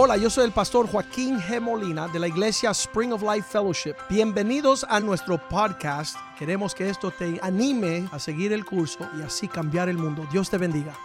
[0.00, 1.60] Hola, yo soy el pastor Joaquín G.
[1.60, 3.96] Molina de la iglesia Spring of Life Fellowship.
[4.08, 6.16] Bienvenidos a nuestro podcast.
[6.38, 10.24] Queremos que esto te anime a seguir el curso y así cambiar el mundo.
[10.30, 10.96] Dios te bendiga.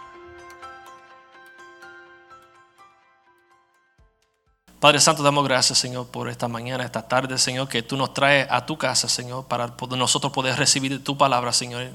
[4.78, 8.46] Padre Santo, damos gracias, Señor, por esta mañana, esta tarde, Señor, que tú nos traes
[8.48, 11.90] a tu casa, Señor, para nosotros poder recibir tu palabra, Señor.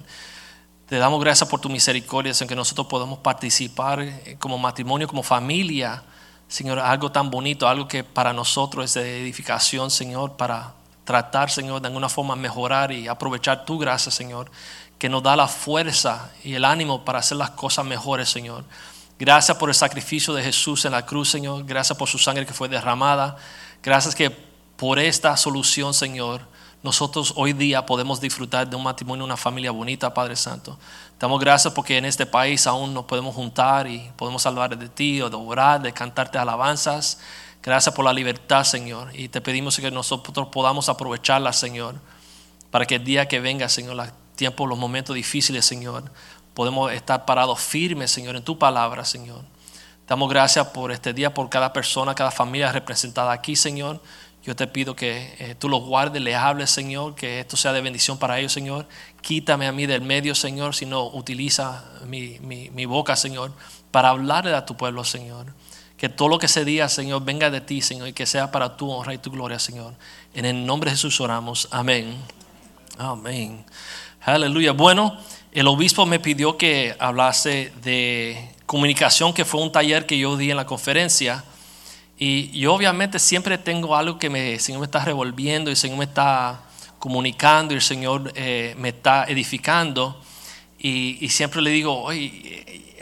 [0.86, 5.24] Te damos gracias por tu misericordia, Señor, que nosotros podamos participar eh, como matrimonio, como
[5.24, 6.04] familia,
[6.50, 10.74] Señor, algo tan bonito, algo que para nosotros es de edificación, Señor, para
[11.06, 14.52] tratar, Señor, de alguna forma mejorar y aprovechar tu gracia, Señor,
[14.98, 18.64] que nos da la fuerza y el ánimo para hacer las cosas mejores, Señor.
[19.20, 21.66] Gracias por el sacrificio de Jesús en la cruz, Señor.
[21.66, 23.38] Gracias por su sangre que fue derramada.
[23.84, 26.42] Gracias que por esta solución, Señor,
[26.82, 30.80] nosotros hoy día podemos disfrutar de un matrimonio, una familia bonita, Padre Santo.
[31.20, 35.22] Damos gracias porque en este país aún nos podemos juntar y podemos hablar de ti
[35.22, 37.20] o de orar, de cantarte alabanzas.
[37.62, 39.10] Gracias por la libertad, Señor.
[39.14, 41.96] Y te pedimos que nosotros podamos aprovecharla, Señor,
[42.72, 46.06] para que el día que venga, Señor, los tiempos, los momentos difíciles, Señor,
[46.54, 49.44] podemos estar parados firmes, Señor, en tu palabra, Señor.
[50.08, 54.02] Damos gracias por este día, por cada persona, cada familia representada aquí, Señor.
[54.50, 57.82] Yo te pido que eh, tú los guardes, les hables, Señor, que esto sea de
[57.82, 58.88] bendición para ellos, Señor.
[59.22, 63.54] Quítame a mí del medio, Señor, si no utiliza mi, mi, boca, Señor,
[63.92, 65.54] para hablarle a tu pueblo, Señor.
[65.98, 68.76] Que todo lo que se diga, Señor, venga de ti, Señor, y que sea para
[68.76, 69.94] tu honra y tu gloria, Señor.
[70.34, 71.68] En el nombre de Jesús oramos.
[71.70, 72.18] Amén.
[72.98, 73.64] Amén.
[74.24, 74.72] Aleluya.
[74.72, 75.16] Bueno,
[75.52, 80.50] el obispo me pidió que hablase de comunicación, que fue un taller que yo di
[80.50, 81.44] en la conferencia.
[82.22, 85.78] Y yo obviamente siempre tengo algo que me, el Señor me está revolviendo, y el
[85.78, 86.64] Señor me está
[87.00, 90.22] comunicando y el Señor eh, me está edificando.
[90.78, 92.96] Y, siempre le digo, oye,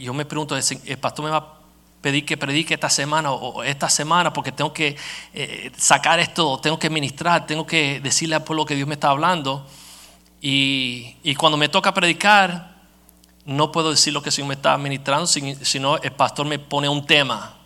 [0.00, 1.58] yo me pregunto, el pastor me va a
[2.00, 4.96] pedir que predique esta semana o esta semana porque tengo que
[5.34, 9.08] eh, sacar esto, tengo que ministrar, tengo que decirle al pueblo que Dios me está
[9.08, 9.66] hablando.
[10.40, 12.76] Y, y cuando me toca predicar,
[13.44, 16.88] no puedo decir lo que el Señor me está ministrando, sino el pastor me pone
[16.88, 17.57] un tema.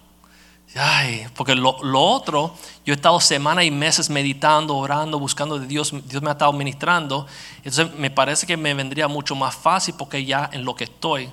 [0.75, 2.57] Ay, porque lo, otro,
[2.87, 6.53] yo he estado semanas y meses meditando, orando, buscando de Dios, Dios me ha estado
[6.55, 7.27] ministrando,
[7.59, 11.31] entonces me parece que me vendría mucho más fácil porque ya en lo que estoy.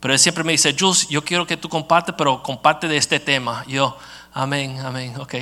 [0.00, 3.20] Pero él siempre me dice, Jules, yo quiero que tú compartes, pero comparte de este
[3.20, 3.62] tema.
[3.66, 3.96] yo,
[4.32, 5.34] amén, amén, ok,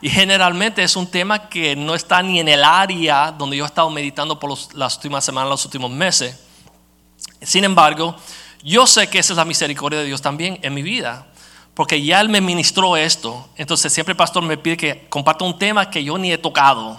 [0.00, 3.66] Y generalmente es un tema que no está ni en el área donde yo he
[3.66, 6.38] estado meditando por las últimas semanas, los últimos meses.
[7.42, 8.16] Sin embargo,
[8.62, 11.26] yo sé que esa es la misericordia de Dios también en mi vida
[11.74, 13.48] porque ya Él me ministró esto.
[13.56, 16.96] Entonces siempre el pastor me pide que comparta un tema que yo ni he tocado.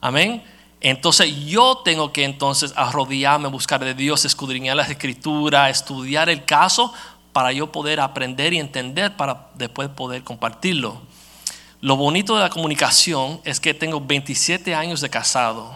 [0.00, 0.42] Amén.
[0.80, 6.92] Entonces yo tengo que entonces arrodillarme, buscar de Dios, escudriñar las escrituras, estudiar el caso
[7.32, 11.00] para yo poder aprender y entender para después poder compartirlo.
[11.80, 15.72] Lo bonito de la comunicación es que tengo 27 años de casado.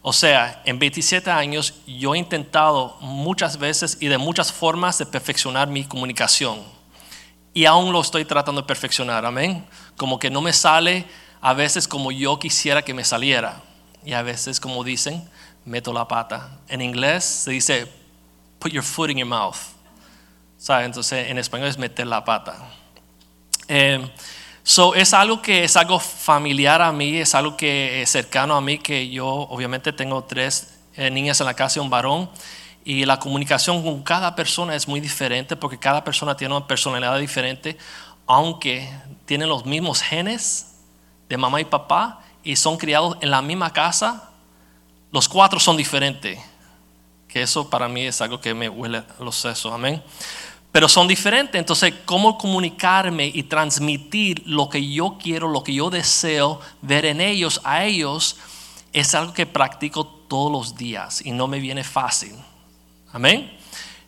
[0.00, 5.06] O sea, en 27 años yo he intentado muchas veces y de muchas formas de
[5.06, 6.81] perfeccionar mi comunicación
[7.54, 9.64] y aún lo estoy tratando de perfeccionar, amén.
[9.96, 11.04] Como que no me sale
[11.40, 13.60] a veces como yo quisiera que me saliera.
[14.04, 15.28] Y a veces, como dicen,
[15.64, 16.58] meto la pata.
[16.68, 17.86] En inglés se dice,
[18.58, 19.56] put your foot in your mouth.
[20.56, 20.84] ¿Sabe?
[20.84, 22.56] Entonces, en español es meter la pata.
[23.68, 24.10] Eh,
[24.62, 28.60] so, es algo que es algo familiar a mí, es algo que es cercano a
[28.60, 32.30] mí, que yo obviamente tengo tres eh, niñas en la casa y un varón.
[32.84, 37.18] Y la comunicación con cada persona es muy diferente porque cada persona tiene una personalidad
[37.18, 37.78] diferente,
[38.26, 38.88] aunque
[39.24, 40.74] tienen los mismos genes
[41.28, 44.30] de mamá y papá y son criados en la misma casa,
[45.12, 46.38] los cuatro son diferentes.
[47.28, 50.02] Que eso para mí es algo que me huele los sesos, amén.
[50.72, 55.90] Pero son diferentes, entonces, ¿cómo comunicarme y transmitir lo que yo quiero, lo que yo
[55.90, 58.36] deseo ver en ellos, a ellos,
[58.92, 62.32] es algo que practico todos los días y no me viene fácil.
[63.12, 63.52] Amén.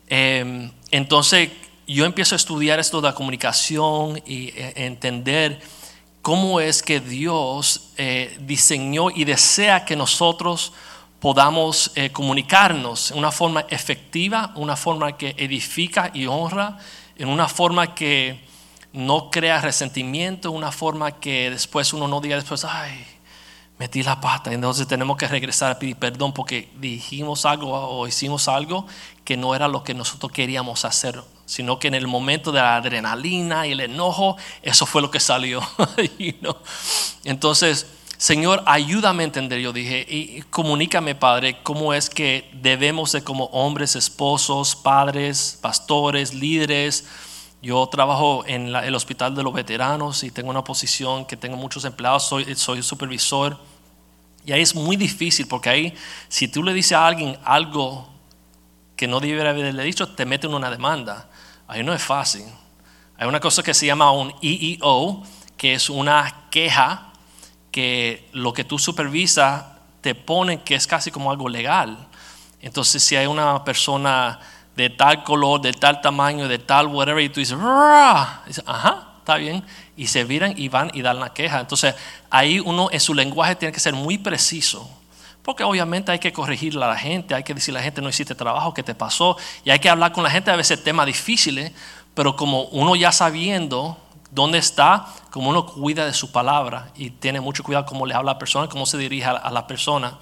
[0.07, 1.49] Em, entonces
[1.85, 5.61] yo empiezo a estudiar esto de la comunicación y eh, entender
[6.23, 10.73] cómo es que Dios eh, diseñó y desea que nosotros
[11.19, 16.79] podamos eh, comunicarnos en una forma efectiva, una forma que edifica y honra,
[17.15, 18.39] en una forma que
[18.91, 23.05] no crea resentimiento, una forma que después uno no diga después, ay,
[23.77, 28.47] metí la pata, entonces tenemos que regresar a pedir perdón porque dijimos algo o hicimos
[28.47, 28.87] algo
[29.25, 32.77] que no era lo que nosotros queríamos hacer, sino que en el momento de la
[32.77, 35.61] adrenalina y el enojo, eso fue lo que salió.
[37.23, 37.87] Entonces,
[38.17, 43.45] Señor, ayúdame a entender, yo dije, y comunícame, Padre, cómo es que debemos de como
[43.45, 47.05] hombres, esposos, padres, pastores, líderes,
[47.65, 51.83] Yo trabajo en el hospital de los veteranos y tengo una posición que tengo muchos
[51.83, 53.57] empleados, soy, soy supervisor.
[54.45, 55.93] Y ahí es muy difícil porque ahí,
[56.27, 58.07] si tú le dices a alguien algo
[58.95, 61.27] que no debiera haberle dicho, te meten una demanda.
[61.67, 62.43] Ahí no es fácil.
[63.17, 65.23] Hay una cosa que se llama un EEO,
[65.57, 67.13] que es una queja
[67.71, 69.65] que lo que tú supervisas
[70.01, 71.97] te pone que es casi como algo legal.
[72.61, 74.39] Entonces, si hay una persona
[74.75, 77.57] de tal color, de tal tamaño, de tal whatever, y tú dices,
[78.45, 79.63] dices, ajá, está bien,
[79.95, 81.59] y se viran y van y dan la queja.
[81.59, 81.95] Entonces,
[82.29, 84.89] ahí uno en su lenguaje tiene que ser muy preciso.
[85.41, 88.09] Porque obviamente hay que corregirle a la gente, hay que decirle a la gente no
[88.09, 91.05] hiciste trabajo, qué te pasó, y hay que hablar con la gente a veces temas
[91.05, 91.71] difíciles,
[92.15, 93.97] pero como uno ya sabiendo
[94.31, 98.31] dónde está, como uno cuida de su palabra y tiene mucho cuidado cómo le habla
[98.31, 100.17] a la persona, cómo se dirige a la persona.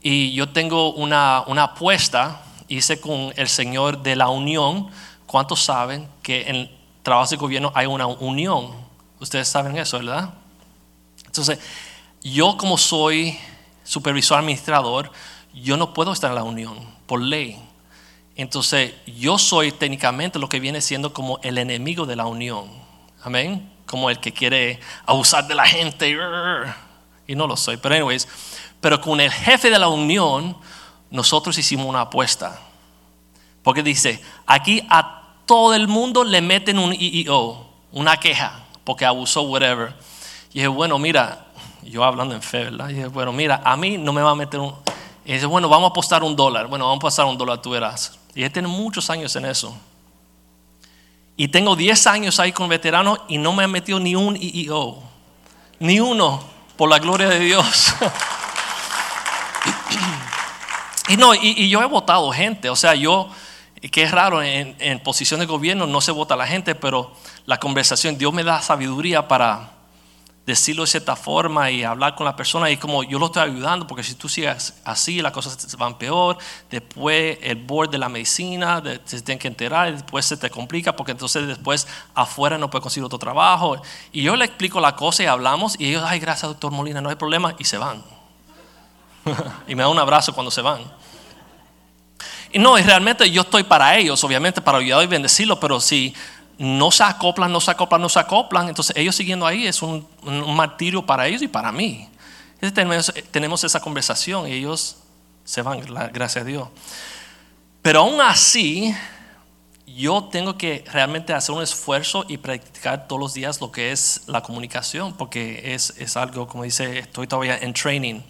[0.00, 4.88] Y yo tengo una, una apuesta, hice con el señor de la Unión,
[5.26, 6.70] ¿cuántos saben que en
[7.02, 8.72] trabajos de gobierno hay una unión?
[9.20, 10.34] Ustedes saben eso, ¿verdad?
[11.24, 11.58] Entonces,
[12.22, 13.38] yo como soy
[13.84, 15.10] supervisor administrador,
[15.54, 17.58] yo no puedo estar en la unión por ley.
[18.34, 22.68] Entonces, yo soy técnicamente lo que viene siendo como el enemigo de la unión.
[23.22, 23.72] Amén.
[23.86, 26.14] Como el que quiere abusar de la gente.
[27.26, 27.78] Y no lo soy.
[27.78, 28.28] Pero, anyways,
[28.80, 30.56] pero con el jefe de la unión,
[31.10, 32.60] nosotros hicimos una apuesta.
[33.62, 39.42] Porque dice, aquí a todo el mundo le meten un EEO, una queja, porque abusó,
[39.42, 39.94] whatever.
[40.50, 41.46] Y dije, bueno, mira,
[41.82, 42.88] yo hablando en fe, ¿verdad?
[42.90, 44.74] Y dije, bueno, mira, a mí no me va a meter un...
[45.24, 46.68] Y dice, bueno, vamos a apostar un dólar.
[46.68, 48.18] Bueno, vamos a apostar un dólar, tú verás.
[48.34, 49.76] Y él tiene muchos años en eso.
[51.36, 55.02] Y tengo 10 años ahí con veteranos y no me han metido ni un EEO.
[55.80, 56.42] Ni uno,
[56.76, 57.94] por la gloria de Dios.
[61.08, 62.70] y no, y, yo he votado gente.
[62.70, 63.28] O sea, yo,
[63.90, 67.12] que es raro, en, posición de gobierno no se vota la gente, pero
[67.44, 69.72] la conversación, Dios me da sabiduría para
[70.44, 73.84] decirlo de cierta forma y hablar con la persona y como yo lo estoy ayudando
[73.84, 76.38] porque si tú sigues así las cosas van peor
[76.70, 80.94] después el board de la medicina se tienen que enterar y después se te complica
[80.94, 83.82] porque entonces después afuera no puedes conseguir otro trabajo
[84.12, 87.08] y yo le explico la cosa y hablamos y ellos ay gracias doctor Molina no
[87.08, 88.15] hay problema y se van
[89.68, 90.80] y me da un abrazo cuando se van
[92.52, 96.14] y no, y realmente yo estoy para ellos, obviamente, para ayudar y bendecirlos, pero si
[96.58, 100.06] no se acoplan, no se acoplan, no se acoplan, entonces ellos siguiendo ahí es un,
[100.22, 102.08] un martirio para ellos y para mí.
[102.54, 104.96] Entonces tenemos, tenemos esa conversación y ellos
[105.44, 105.80] se van,
[106.12, 106.68] gracias a Dios.
[107.82, 108.96] Pero aún así,
[109.86, 114.22] yo tengo que realmente hacer un esfuerzo y practicar todos los días lo que es
[114.26, 118.22] la comunicación, porque es, es algo, como dice, estoy todavía en training.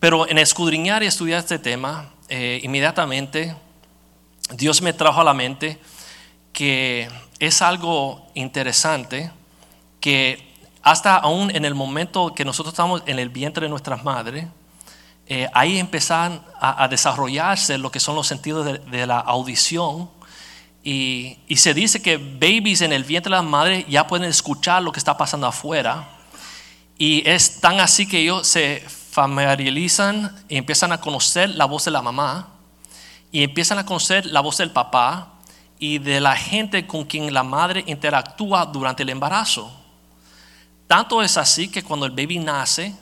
[0.00, 3.54] Pero en escudriñar y estudiar este tema, eh, inmediatamente
[4.54, 5.78] Dios me trajo a la mente
[6.54, 7.08] que
[7.38, 9.30] es algo interesante
[10.00, 10.50] que
[10.82, 14.46] hasta aún en el momento que nosotros estamos en el vientre de nuestras madres,
[15.26, 20.10] eh, ahí empiezan a, desarrollarse lo que son los sentidos de, la audición.
[20.82, 24.82] Y, y se dice que babies en el vientre de la madre ya pueden escuchar
[24.82, 26.08] lo que está pasando afuera.
[26.98, 28.82] Y es tan así que ellos se
[29.20, 32.48] familiarizan y empiezan a conocer la voz de la mamá
[33.30, 35.34] y empiezan a conocer la voz del papá
[35.78, 39.70] y de la gente con quien la madre interactúa durante el embarazo.
[40.86, 42.94] Tanto es así que cuando el baby nace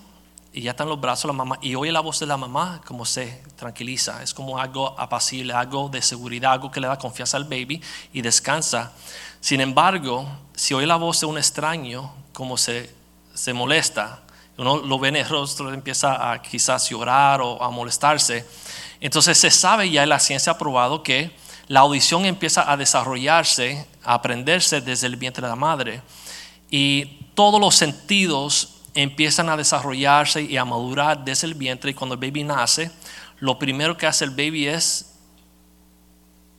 [0.53, 2.37] y ya está en los brazos de la mamá y oye la voz de la
[2.37, 4.21] mamá, como se tranquiliza.
[4.21, 7.81] Es como algo apacible, algo de seguridad, algo que le da confianza al baby
[8.13, 8.93] y descansa.
[9.41, 12.93] Sin embargo, si oye la voz de un extraño, como se,
[13.35, 14.23] se molesta,
[14.59, 18.45] uno lo ve en el rostro, empieza a quizás llorar o a molestarse.
[19.01, 21.31] Entonces se sabe ya la ciencia ha probado que
[21.69, 26.03] la audición empieza a desarrollarse, a aprenderse desde el vientre de la madre.
[26.71, 31.93] Y todos los sentidos empiezan a desarrollarse y a madurar desde el vientre.
[31.93, 32.91] Y cuando el baby nace,
[33.39, 35.18] lo primero que hace el baby es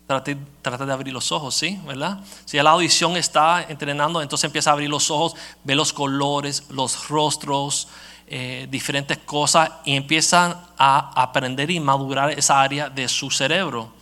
[0.09, 1.79] tratar de abrir los ojos, ¿sí?
[1.85, 2.19] ¿Verdad?
[2.43, 6.63] Si ya la audición está entrenando, entonces empieza a abrir los ojos, ve los colores,
[6.71, 7.87] los rostros,
[8.27, 13.93] eh, diferentes cosas y empiezan a aprender y madurar esa área de su cerebro.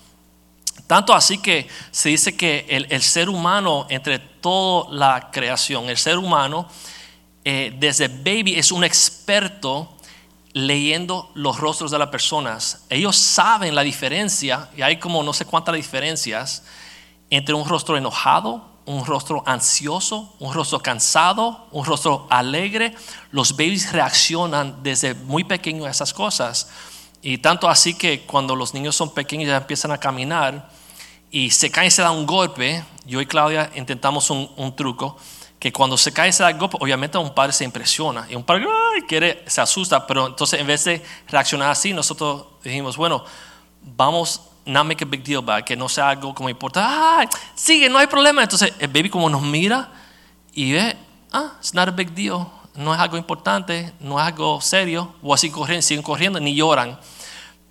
[0.86, 5.98] Tanto así que se dice que el, el ser humano, entre toda la creación, el
[5.98, 6.70] ser humano,
[7.44, 9.97] eh, desde baby es un experto
[10.58, 12.86] leyendo los rostros de las personas.
[12.90, 16.64] Ellos saben la diferencia, y hay como no sé cuántas diferencias,
[17.30, 22.96] entre un rostro enojado, un rostro ansioso, un rostro cansado, un rostro alegre.
[23.32, 26.70] Los babies reaccionan desde muy pequeños a esas cosas.
[27.22, 30.70] Y tanto así que cuando los niños son pequeños ya empiezan a caminar
[31.30, 35.18] y se caen y se da un golpe, yo y Claudia intentamos un truco
[35.60, 39.02] que cuando se cae ese algo, obviamente un padre se impresiona y un padre ay,
[39.04, 43.24] quiere, se asusta, pero entonces en vez de reaccionar así, nosotros dijimos, bueno,
[43.82, 48.08] vamos not make a big deal que no sea algo como importa, sigue, no hay
[48.08, 48.44] problema.
[48.44, 49.90] Entonces el baby como nos mira
[50.54, 50.96] y ve,
[51.32, 52.46] ah, it's not a big deal,
[52.76, 57.00] no es algo importante, no es algo serio, o así corriendo, siguen corriendo, ni lloran.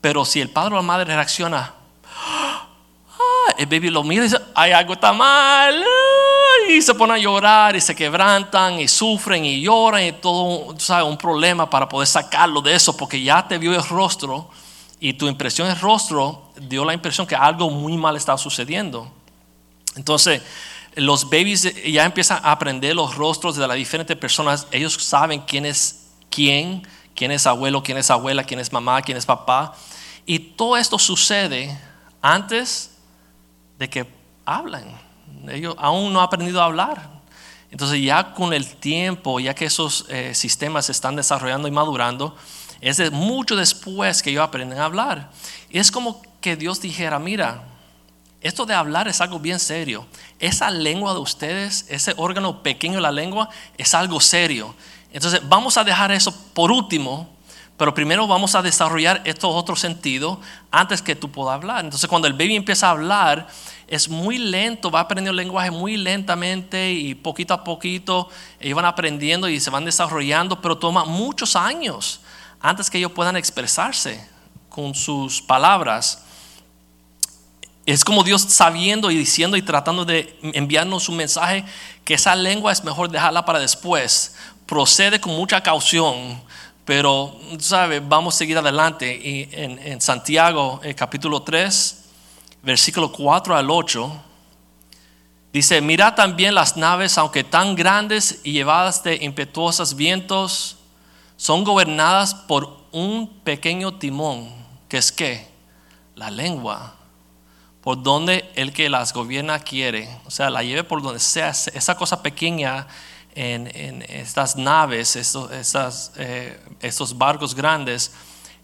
[0.00, 1.74] Pero si el padre o la madre reacciona,
[2.04, 2.66] ah,
[3.58, 5.84] el baby lo mira y dice, hay algo está mal
[6.68, 11.06] y se ponen a llorar y se quebrantan y sufren y lloran y todo ¿sabes?
[11.06, 14.50] un problema para poder sacarlo de eso porque ya te vio el rostro
[14.98, 19.10] y tu impresión el rostro dio la impresión que algo muy mal estaba sucediendo.
[19.94, 20.42] Entonces,
[20.94, 24.66] los babies ya empiezan a aprender los rostros de las diferentes personas.
[24.70, 29.18] Ellos saben quién es quién, quién es abuelo, quién es abuela, quién es mamá, quién
[29.18, 29.74] es papá.
[30.24, 31.78] Y todo esto sucede
[32.20, 32.96] antes
[33.78, 34.06] de que
[34.44, 35.05] hablan
[35.50, 37.16] ellos aún no han aprendido a hablar.
[37.70, 42.36] Entonces ya con el tiempo, ya que esos eh, sistemas se están desarrollando y madurando,
[42.80, 45.30] es mucho después que ellos aprenden a hablar.
[45.70, 47.64] Y es como que Dios dijera, mira,
[48.40, 50.06] esto de hablar es algo bien serio.
[50.38, 54.74] Esa lengua de ustedes, ese órgano pequeño de la lengua, es algo serio.
[55.12, 57.28] Entonces vamos a dejar eso por último,
[57.76, 60.38] pero primero vamos a desarrollar estos otros sentidos
[60.70, 61.84] antes que tú puedas hablar.
[61.84, 63.48] Entonces cuando el baby empieza a hablar,
[63.88, 68.28] es muy lento, va aprendiendo el lenguaje muy lentamente y poquito a poquito
[68.58, 72.20] ellos van aprendiendo y se van desarrollando, pero toma muchos años
[72.60, 74.26] antes que ellos puedan expresarse
[74.68, 76.24] con sus palabras.
[77.86, 81.64] Es como Dios sabiendo y diciendo y tratando de enviarnos un mensaje
[82.04, 84.34] que esa lengua es mejor dejarla para después.
[84.66, 86.42] Procede con mucha caución,
[86.84, 88.00] pero, ¿sabe?
[88.00, 89.14] Vamos a seguir adelante.
[89.14, 92.05] Y en, Santiago, el capítulo 3,
[92.66, 94.12] versículo 4 al 8,
[95.52, 100.76] dice, mira también las naves, aunque tan grandes y llevadas de impetuosos vientos,
[101.36, 104.52] son gobernadas por un pequeño timón,
[104.88, 105.46] que es que
[106.16, 106.96] la lengua,
[107.82, 111.94] por donde el que las gobierna quiere, o sea, la lleve por donde sea, esa
[111.96, 112.88] cosa pequeña
[113.36, 118.10] en, estas naves, estos, eh, estos barcos grandes,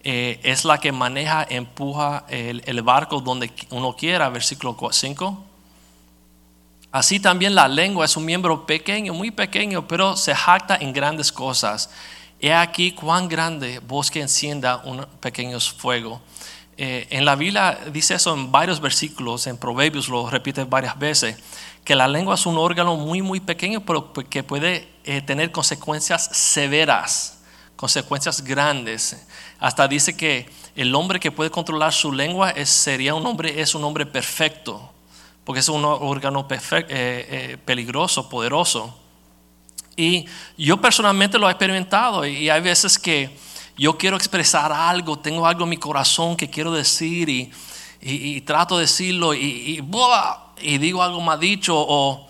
[0.05, 5.45] eh, es la que maneja, empuja el, barco donde uno quiera, versículo 5.
[6.93, 11.33] Así también la lengua es un miembro pequeño, muy pequeño, pero se jacta en grandes
[11.33, 11.91] cosas.
[12.39, 16.21] He aquí cuán grande vos que encienda un pequeño fuego.
[16.77, 21.37] Eh, en la Biblia dice eso en varios versículos, en Proverbios lo repite varias veces,
[21.85, 26.25] que la lengua es un órgano muy, muy pequeño, pero que puede eh, tener consecuencias
[26.33, 27.42] severas,
[27.83, 29.27] consecuencias grandes.
[29.59, 33.75] Hasta dice que el hombre que puede controlar su lengua es, sería un hombre, es
[33.75, 34.89] un hombre perfecto,
[35.43, 38.97] porque es un órgano eh, eh, peligroso, poderoso.
[39.97, 43.37] Y yo personalmente lo he experimentado y hay veces que
[43.77, 47.29] yo quiero expresar algo, tengo algo en mi corazón que quiero decir
[48.01, 49.83] y, trato de decirlo y,
[50.61, 52.29] y, digo algo mal dicho o,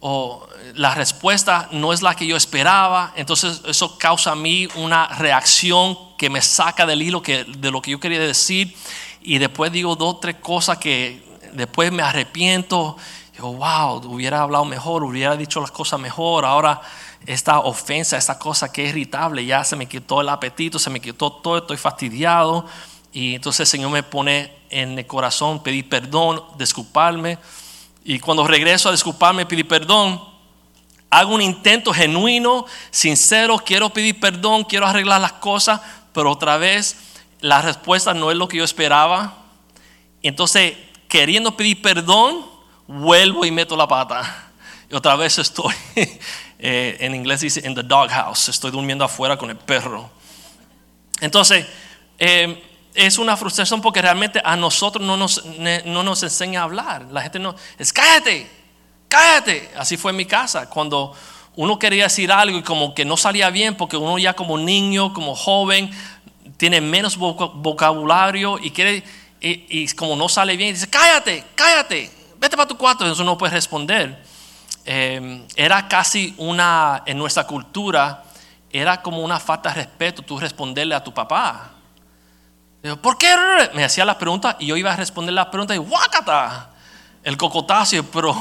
[0.00, 5.06] o la respuesta no es la que yo esperaba, entonces eso causa a mí una
[5.08, 8.74] reacción que me saca del hilo que, de lo que yo quería decir
[9.22, 12.96] y después digo dos tres cosas que después me arrepiento.
[13.32, 16.44] Digo, wow, hubiera hablado mejor, hubiera dicho las cosas mejor.
[16.44, 16.80] Ahora
[17.26, 21.00] esta ofensa, esta cosa que es irritable, ya se me quitó el apetito, se me
[21.00, 22.64] quitó todo, estoy fastidiado.
[23.12, 27.38] Y entonces el Señor me pone en el corazón pedir perdón, disculparme.
[28.04, 30.22] Y cuando regreso a disculparme, pedir perdón,
[31.10, 35.80] hago un intento genuino, sincero, quiero pedir perdón, quiero arreglar las cosas,
[36.12, 36.96] pero otra vez
[37.40, 39.36] la respuesta no es lo que yo esperaba.
[40.22, 40.74] Entonces,
[41.08, 42.44] queriendo pedir perdón,
[42.86, 44.50] vuelvo y meto la pata.
[44.90, 45.74] Y otra vez estoy,
[46.58, 50.10] eh, en inglés dice, in the doghouse, estoy durmiendo afuera con el perro.
[51.20, 51.66] Entonces,
[52.18, 52.67] eh,
[52.98, 55.44] es una frustración porque realmente a nosotros no nos,
[55.84, 57.06] no nos enseña a hablar.
[57.12, 58.50] La gente no, es cállate,
[59.08, 59.70] cállate.
[59.76, 60.68] Así fue en mi casa.
[60.68, 61.14] Cuando
[61.54, 65.14] uno quería decir algo y como que no salía bien porque uno ya como niño,
[65.14, 65.92] como joven,
[66.56, 69.04] tiene menos vocabulario y quiere,
[69.40, 73.08] y, como no sale bien, dice, cállate, cállate, vete para tu cuarto.
[73.08, 74.24] Eso no puede responder.
[74.84, 78.24] Em, era casi una, en nuestra cultura,
[78.72, 81.77] era como una falta de respeto tú responderle a tu papá.
[83.02, 83.34] ¿Por qué?
[83.74, 86.70] Me hacía las preguntas y yo iba a responder las preguntas y ¡guácata!
[87.22, 88.36] El cocotazo, pero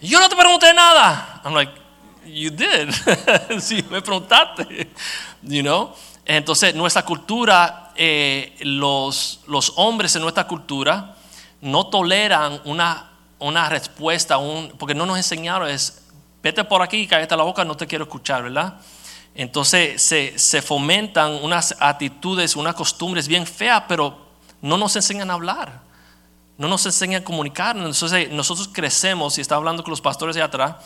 [0.00, 1.40] yo no te pregunté nada.
[1.44, 1.72] I'm like,
[2.24, 2.90] you did.
[3.60, 4.90] sí, me preguntaste.
[5.42, 5.94] You know?
[6.24, 9.40] Entonces, nuestra cultura, eh, los,
[9.76, 11.16] hombres en nuestra cultura
[11.60, 14.38] no toleran una respuesta,
[14.78, 16.06] porque no nos enseñaron, es
[16.46, 18.74] vete por aquí cállate la boca, no te quiero escuchar, ¿verdad?
[19.38, 24.16] Entonces se, fomentan unas actitudes, unas costumbres bien feas, pero
[24.62, 25.82] no nos enseñan a hablar,
[26.56, 27.84] no nos enseñan a comunicarnos.
[27.84, 30.76] Entonces nosotros crecemos, y está hablando con los pastores de atrás,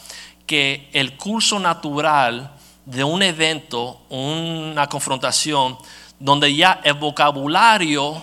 [0.46, 2.50] que el curso natural
[2.84, 5.78] de un evento, una confrontación,
[6.18, 8.20] donde ya el vocabulario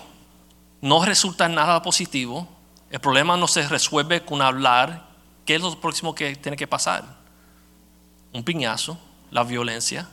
[0.81, 2.49] no resulta en nada positivo,
[2.91, 5.07] el problema no se resuelve con hablar,
[5.45, 7.05] ¿qué es lo próximo que tiene que pasar?
[8.33, 8.97] Un piñazo,
[9.31, 10.09] la violencia,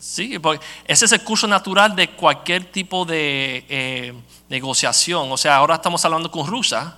[0.00, 4.14] Sí, porque ese es el curso natural de cualquier tipo de eh,
[4.48, 5.30] negociación.
[5.30, 6.94] O sea, ahora estamos hablando con Rusia,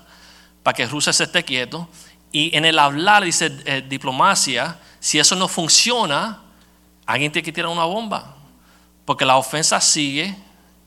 [0.63, 1.89] para que Rusia se esté quieto.
[2.31, 6.43] Y en el hablar, dice eh, diplomacia, si eso no funciona,
[7.05, 8.37] alguien tiene que tirar una bomba.
[9.05, 10.37] Porque la ofensa sigue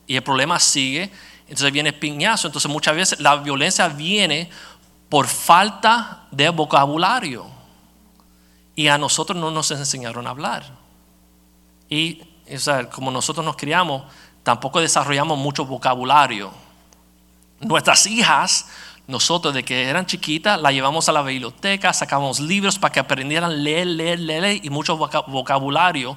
[0.06, 1.12] y el problema sigue.
[1.42, 2.48] Entonces viene piñazo.
[2.48, 4.48] Entonces muchas veces la violencia viene
[5.10, 7.44] por falta de vocabulario.
[8.74, 10.85] Y a nosotros no nos enseñaron a hablar.
[11.88, 12.22] Y
[12.92, 14.04] como nosotros nos criamos,
[14.42, 16.50] tampoco desarrollamos mucho vocabulario.
[17.60, 18.66] Nuestras hijas,
[19.06, 23.50] nosotros de que eran chiquitas, las llevamos a la biblioteca, sacamos libros para que aprendieran
[23.50, 26.16] a leer, leer, leer y mucho vocabulario.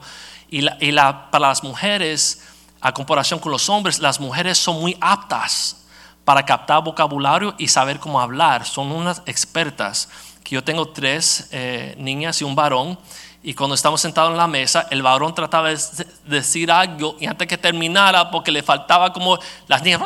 [0.49, 2.41] Y, para las mujeres,
[2.81, 5.85] a comparación con los hombres, las mujeres son muy aptas
[6.25, 8.65] para captar vocabulario y saber cómo hablar.
[8.65, 10.09] Son unas expertas.
[10.43, 12.97] Que yo tengo tres eh, niñas y un varón
[13.41, 15.77] y cuando estamos sentados en la mesa, el varón trataba de
[16.25, 20.01] decir algo y antes que terminara, porque le faltaba como las niñas,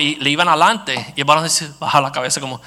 [0.00, 1.12] y le iban adelante.
[1.14, 2.60] Y el varón decía, baja la cabeza como...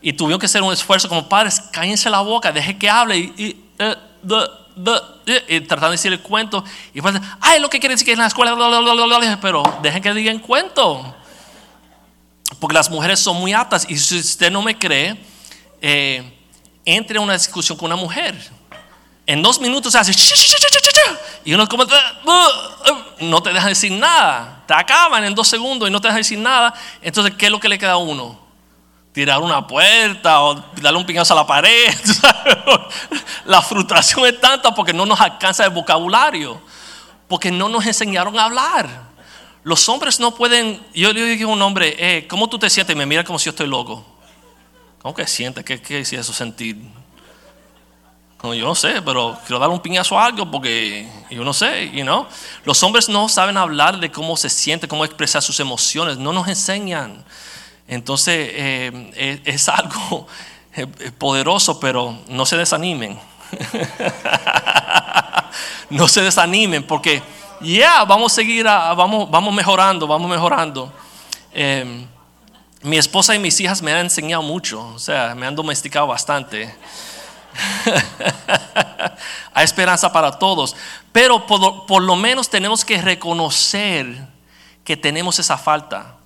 [0.00, 3.16] Y tuvieron que hacer un esfuerzo como padres, cállense la boca, deje que hable.
[3.18, 3.96] Y, eh,
[5.48, 6.64] y, tratando de decir el cuento.
[6.92, 8.56] Y después, ay, lo que quiere decir que en la escuela,
[9.40, 11.14] pero dejen que digan cuento.
[12.58, 13.88] Porque las mujeres son muy aptas.
[13.88, 15.16] Y si usted no me cree,
[15.80, 16.36] eh,
[16.84, 18.61] entre en una discusión con una mujer
[19.26, 20.12] en dos minutos se hace
[21.44, 21.84] y uno como
[23.20, 26.38] no te deja decir nada, te acaban en dos segundos y no te deja decir
[26.38, 26.72] nada.
[27.00, 28.40] Entonces, ¿qué es lo que le queda a uno?
[29.12, 31.94] Tirar una puerta o darle un piñazo a la pared.
[33.44, 36.62] La frustración es tanta porque no nos alcanza el vocabulario,
[37.28, 38.88] porque no nos enseñaron a hablar.
[39.64, 40.80] Los hombres no pueden.
[40.94, 42.94] Yo le digo a un hombre, eh, ¿cómo tú te sientes?
[42.94, 44.04] Y me mira como si yo estoy loco.
[45.00, 45.64] ¿Cómo que sientes?
[45.64, 46.78] ¿Qué, qué es eso sentir?
[48.42, 52.02] Yo no sé, pero quiero dar un piñazo a algo porque yo no sé, you
[52.02, 52.26] know.
[52.64, 56.48] Los hombres no saben hablar de cómo se siente, cómo expresar sus emociones, no nos
[56.48, 57.24] enseñan.
[57.86, 60.26] Entonces eh, es, algo
[60.74, 60.86] eh,
[61.18, 63.16] poderoso, pero no se desanimen.
[65.90, 67.22] no se desanimen porque
[67.60, 70.92] ya vamos a seguir, vamos, vamos mejorando, vamos mejorando.
[71.52, 72.08] Em,
[72.82, 76.74] mi esposa y mis hijas me han enseñado mucho, o sea, me han domesticado bastante.
[79.54, 80.74] Hay esperanza para todos.
[81.12, 84.26] Pero por, lo menos tenemos que reconocer
[84.84, 86.16] que tenemos esa falta.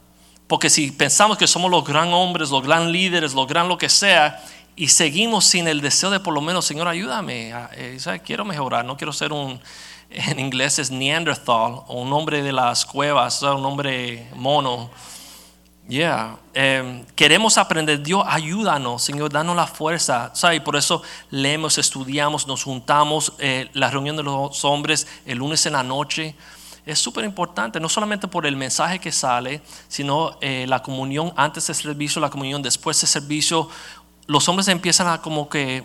[0.47, 3.89] Porque si pensamos que somos los gran hombres, los gran líderes, los gran lo que
[3.89, 4.43] sea,
[4.77, 8.97] y seguimos sin el deseo de por lo menos, Señor, ayúdame, eh, quiero mejorar, no
[8.97, 9.61] quiero ser un,
[10.11, 14.91] en inglés es Neanderthal, o un hombre de las cuevas, un hombre mono
[15.89, 16.37] Yeah.
[16.53, 18.03] Em, queremos aprender.
[18.03, 20.33] Dios, ayúdanos, Señor, danos la fuerza.
[20.53, 23.33] Y por eso leemos, estudiamos, nos juntamos.
[23.39, 26.35] Eh, la reunión de los hombres el lunes en la noche.
[26.85, 31.67] Es súper importante, no solamente por el mensaje que sale, sino eh, la comunión antes
[31.67, 33.69] del servicio, la comunión después del servicio.
[34.27, 35.85] Los hombres empiezan a como que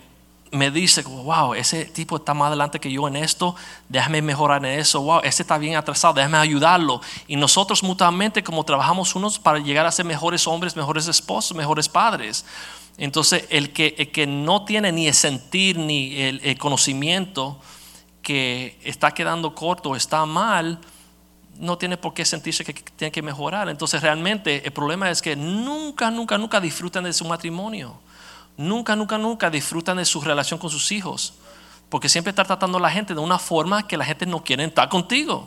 [0.52, 3.56] me dice, wow, ese tipo está más adelante que yo en esto,
[3.88, 7.00] déjame mejorar en eso, wow, ese está bien atrasado, déjame ayudarlo.
[7.26, 11.88] Y nosotros mutuamente como trabajamos unos para llegar a ser mejores hombres, mejores esposos, mejores
[11.88, 12.44] padres.
[12.98, 17.58] Entonces, el que, que no tiene ni el sentir ni el, conocimiento
[18.20, 20.78] que está quedando corto, está mal,
[21.58, 23.70] no tiene por qué sentirse que tiene que mejorar.
[23.70, 27.98] Entonces, realmente el problema es que nunca, nunca, nunca disfrutan de su matrimonio
[28.56, 31.34] nunca, nunca, nunca disfrutan de su relación con sus hijos.
[31.88, 34.64] Porque siempre está tratando a la gente de una forma que la gente no quiere
[34.64, 35.46] estar contigo.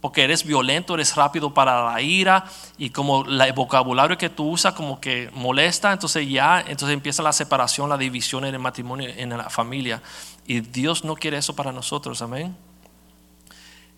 [0.00, 2.44] Porque eres violento, eres rápido para la ira
[2.76, 7.32] y como el vocabulario que tú usas como que molesta, entonces ya, entonces empieza la
[7.32, 10.02] separación, la división en el matrimonio, en la familia.
[10.46, 12.56] Y Dios no quiere eso para nosotros, amén.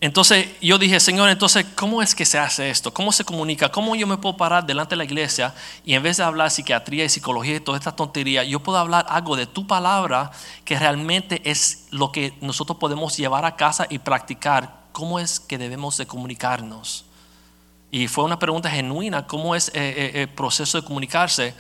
[0.03, 2.93] Entonces yo dije, Señor, entonces, ¿cómo es que se hace esto?
[2.93, 3.71] ¿Cómo se comunica?
[3.71, 7.05] ¿Cómo yo me puedo parar delante de la iglesia y en vez de hablar psiquiatría
[7.05, 10.31] y psicología y toda esta tontería, yo puedo hablar algo de tu palabra
[10.65, 14.81] que realmente es lo que nosotros podemos llevar a casa y practicar?
[14.93, 17.05] ¿Cómo es que debemos de comunicarnos?
[17.91, 21.55] Y fue una pregunta genuina, ¿cómo es eh, eh, el proceso de comunicarse?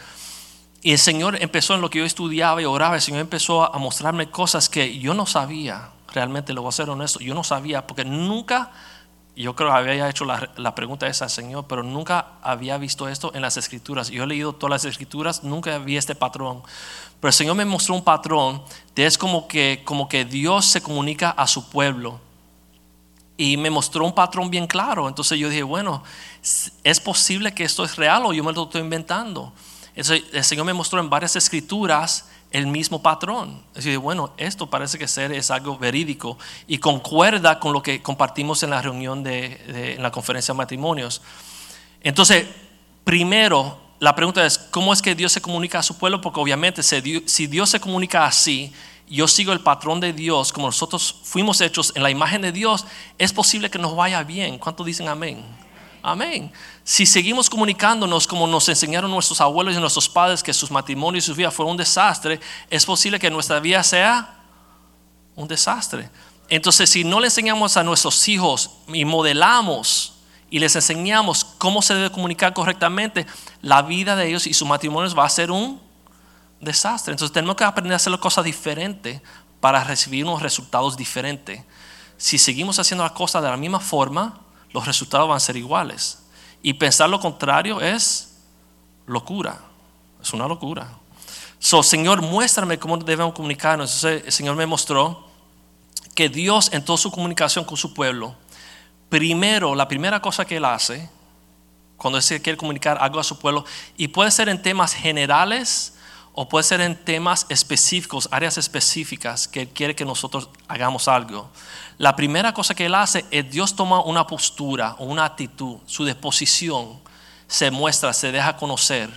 [0.80, 3.78] Y el Señor empezó en lo que yo estudiaba y oraba, el Señor empezó a
[3.78, 7.86] mostrarme cosas que yo no sabía, realmente lo voy a ser honesto, yo no sabía,
[7.86, 8.70] porque nunca,
[9.36, 13.08] yo creo que había hecho la, la pregunta esa al Señor, pero nunca había visto
[13.08, 14.10] esto en las escrituras.
[14.10, 16.62] Yo he leído todas las escrituras, nunca vi este patrón.
[17.20, 18.62] Pero el Señor me mostró un patrón
[18.94, 22.18] de es como que, como que Dios se comunica a su pueblo.
[23.36, 25.08] Y me mostró un patrón bien claro.
[25.08, 26.02] Entonces yo dije, bueno,
[26.82, 29.52] ¿es posible que esto es real o yo me lo estoy inventando?
[29.94, 33.62] El Señor me mostró en varias escrituras el mismo patrón.
[34.00, 38.70] Bueno, esto parece que ser es algo verídico y concuerda con lo que compartimos en
[38.70, 41.22] la reunión de, en la conferencia de matrimonios.
[42.00, 42.46] Entonces,
[43.04, 46.20] primero, la pregunta es, ¿cómo es que Dios se comunica a su pueblo?
[46.20, 48.72] Porque obviamente si Dios se comunica así,
[49.08, 52.86] yo sigo el patrón de Dios, como nosotros fuimos hechos en la imagen de Dios,
[53.18, 54.58] es posible que nos vaya bien.
[54.58, 55.44] ¿Cuántos dicen amén?
[56.02, 56.52] Amén.
[56.82, 61.26] Si seguimos comunicándonos como nos enseñaron nuestros abuelos y nuestros padres que sus matrimonios y
[61.26, 64.38] sus vidas fueron un desastre, es posible que nuestra vida sea
[65.36, 66.10] un desastre.
[66.48, 70.14] Entonces, si no le enseñamos a nuestros hijos y modelamos
[70.50, 73.26] y les enseñamos cómo se debe comunicar correctamente,
[73.62, 75.80] la vida de ellos y sus matrimonios va a ser un
[76.60, 77.12] desastre.
[77.12, 79.20] Entonces, tenemos que aprender a hacer las cosas diferentes
[79.60, 81.62] para recibir unos resultados diferentes.
[82.16, 84.40] Si seguimos haciendo las cosas de la misma forma,
[84.72, 86.22] los resultados van a ser iguales.
[86.62, 88.36] Y pensar lo contrario es
[89.06, 89.60] locura.
[90.22, 90.88] Es una locura.
[91.58, 93.94] So, Señor, muéstrame cómo debemos comunicarnos.
[93.94, 95.26] Entonces, el Señor me mostró
[96.14, 98.34] que Dios en toda su comunicación con su pueblo,
[99.08, 101.08] primero, la primera cosa que Él hace,
[101.96, 103.64] cuando Él quiere comunicar algo a su pueblo,
[103.96, 105.94] y puede ser en temas generales
[106.42, 111.50] o puede ser en temas específicos, áreas específicas que Él quiere que nosotros hagamos algo.
[111.98, 116.06] La primera cosa que Él hace es Dios toma una postura o una actitud, su
[116.06, 116.98] disposición
[117.46, 119.10] se muestra, se deja conocer.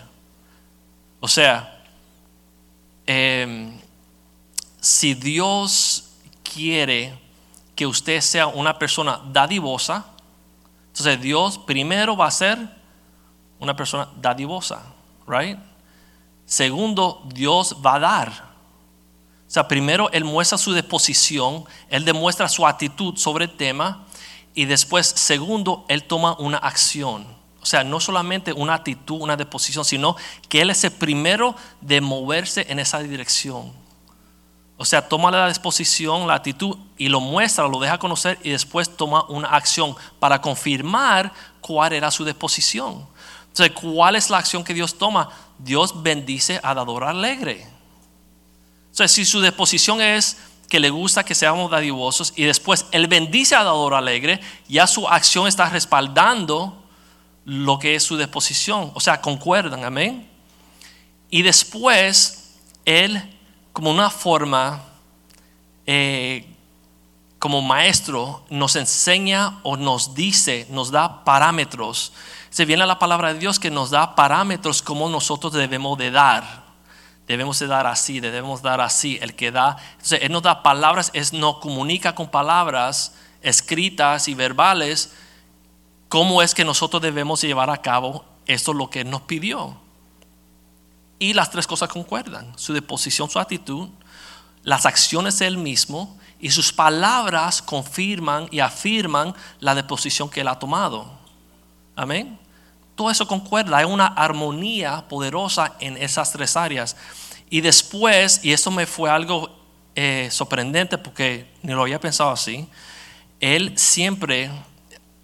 [1.22, 1.82] O sea,
[3.06, 3.80] em,
[4.82, 6.10] si Dios
[6.44, 7.18] quiere
[7.74, 10.08] que usted sea una persona dadivosa,
[10.88, 12.60] entonces Dios primero va a ser
[13.60, 14.84] una persona dadivosa,
[15.26, 15.58] right?
[16.46, 18.54] Segundo, Dios va a dar.
[19.48, 24.06] O sea, primero Él muestra su disposición, Él demuestra su actitud sobre el tema
[24.56, 27.26] y después, segundo, Él toma una acción.
[27.62, 30.16] O sea, no solamente una actitud, una disposición, sino
[30.50, 33.72] que Él es el primero de moverse en esa dirección.
[34.76, 38.98] O sea, toma la disposición, la actitud y lo muestra, lo deja conocer y después
[38.98, 43.08] toma una acción para confirmar cuál era su disposición.
[43.48, 45.30] Entonces, ¿cuál es la acción que Dios toma?
[45.60, 47.68] Dios bendice a dador alegre.
[48.92, 50.38] O sea, si su disposición es
[50.70, 55.08] que le gusta que seamos dadivosos y después Él bendice a dador alegre, ya su
[55.08, 56.84] acción está respaldando
[57.46, 58.92] lo que es su disposición.
[58.94, 60.30] O sea, concuerdan, amén.
[61.30, 63.38] Y después Él,
[63.72, 64.84] como una forma,
[65.86, 66.46] eh,
[67.40, 72.14] como maestro, nos enseña o nos dice, nos da parámetros.
[72.54, 76.62] Se viene la palabra de Dios que nos da parámetros como nosotros debemos de dar
[77.26, 79.18] debemos de dar así, debemos dar así.
[79.24, 84.36] El que da, entonces Él nos da palabras, Él nos comunica con palabras escritas y
[84.36, 85.16] verbales
[86.10, 89.76] cómo es que nosotros debemos llevar a cabo esto lo que Él nos pidió.
[91.18, 93.90] Y las tres cosas concuerdan, su disposición, su actitud,
[94.62, 100.50] las acciones de Él mismo y sus palabras confirman y afirman la disposición que Él
[100.50, 101.10] ha tomado.
[101.96, 102.43] Amén
[102.96, 106.96] todo eso concuerda, hay una armonía poderosa en esas tres áreas.
[107.50, 109.50] Y después, y eso me fue algo
[109.96, 112.68] eh, sorprendente porque ni lo había pensado así,
[113.40, 114.50] él siempre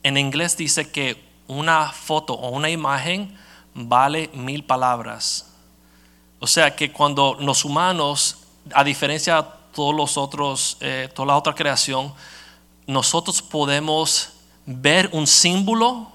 [0.03, 3.37] en inglés dice que una foto o una imagen
[3.73, 5.47] vale mil palabras.
[6.39, 8.37] O sea que cuando los humanos,
[8.73, 12.13] a diferencia de todos los otros, eh, toda la otra creación,
[12.87, 14.29] nosotros podemos
[14.65, 16.11] ver un símbolo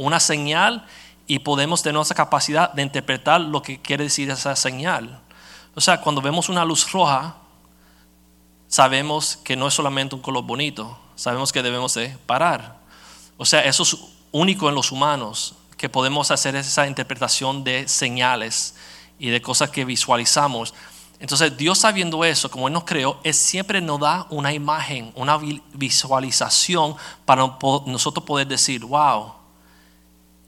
[0.00, 0.86] una señal
[1.26, 5.20] y podemos tener esa capacidad de interpretar lo que quiere decir esa señal.
[5.74, 7.36] O sea, cuando vemos una luz roja,
[8.66, 12.78] sabemos que no es solamente un color bonito, sabemos que debemos de parar.
[13.36, 13.96] O sea, eso es
[14.32, 18.74] único en los humanos, que podemos hacer esa interpretación de señales
[19.18, 20.74] y de cosas que visualizamos.
[21.18, 25.38] Entonces, Dios sabiendo eso, como Él nos creó, Él siempre nos da una imagen, una
[25.74, 29.39] visualización para nosotros poder decir, wow,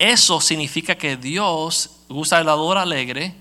[0.03, 3.37] eso significa que Dios gusta el dador alegre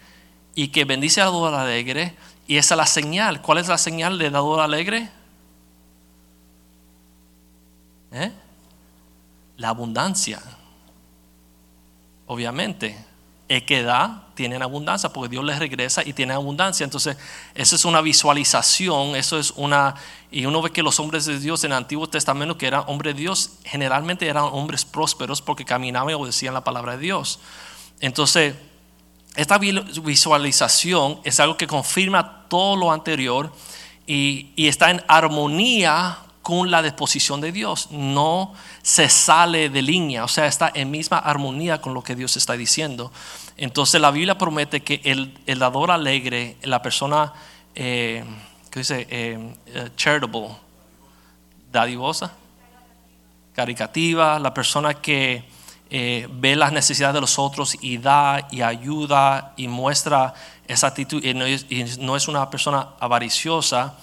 [0.54, 2.16] y que bendice al dador alegre.
[2.46, 3.42] Y esa es la señal.
[3.42, 5.10] ¿Cuál es la señal de dador alegre?
[8.12, 8.32] ¿Eh?
[9.58, 10.40] La abundancia.
[12.28, 12.96] Obviamente.
[13.52, 16.86] El que da tiene abundancia, porque Dios les regresa y tiene abundancia.
[16.86, 17.18] Entonces,
[17.54, 19.96] esa es una visualización, eso es una...
[20.32, 23.14] Y uno ve que los hombres de Dios en el Antiguo Testamento, que eran hombres
[23.14, 27.40] de Dios, generalmente eran hombres prósperos porque caminaban y obedecían la palabra de Dios.
[28.00, 28.56] Entonces,
[29.36, 33.52] esta visualización es algo que confirma todo lo anterior
[34.08, 37.90] y, y está en armonía con la disposición de Dios.
[37.92, 42.38] No se sale de línea, o sea, está en misma armonía con lo que Dios
[42.38, 43.12] está diciendo.
[43.62, 47.32] Entonces la Biblia promete que el, el dador alegre, la persona,
[47.76, 48.24] eh,
[48.72, 49.08] ¿qué dice?
[49.08, 50.48] Eh, eh, charitable,
[51.72, 52.34] dadivosa,
[53.54, 55.44] caricativa, la persona que
[55.92, 60.34] ve las necesidades de los otros y da y ayuda y muestra
[60.68, 63.96] esa actitud y no es, una persona avariciosa,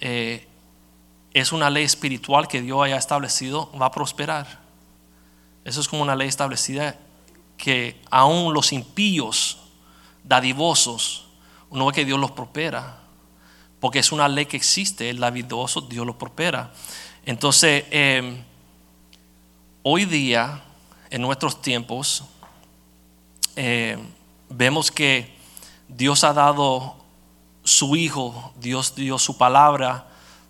[0.00, 4.58] es una ley espiritual que Dios haya establecido, va a prosperar.
[5.64, 6.96] Eso es como una ley establecida
[7.56, 9.58] que aún los impíos,
[10.24, 11.26] dadivosos,
[11.70, 12.98] uno ve que Dios los prospera,
[13.80, 16.72] porque es una ley que existe, el dadivoso Dios los prospera.
[17.24, 18.42] Entonces, em,
[19.82, 20.62] hoy día,
[21.10, 22.24] en nuestros tiempos,
[23.56, 24.00] em,
[24.48, 25.34] vemos que
[25.88, 26.96] Dios ha dado
[27.64, 30.06] su Hijo, Dios dio su palabra,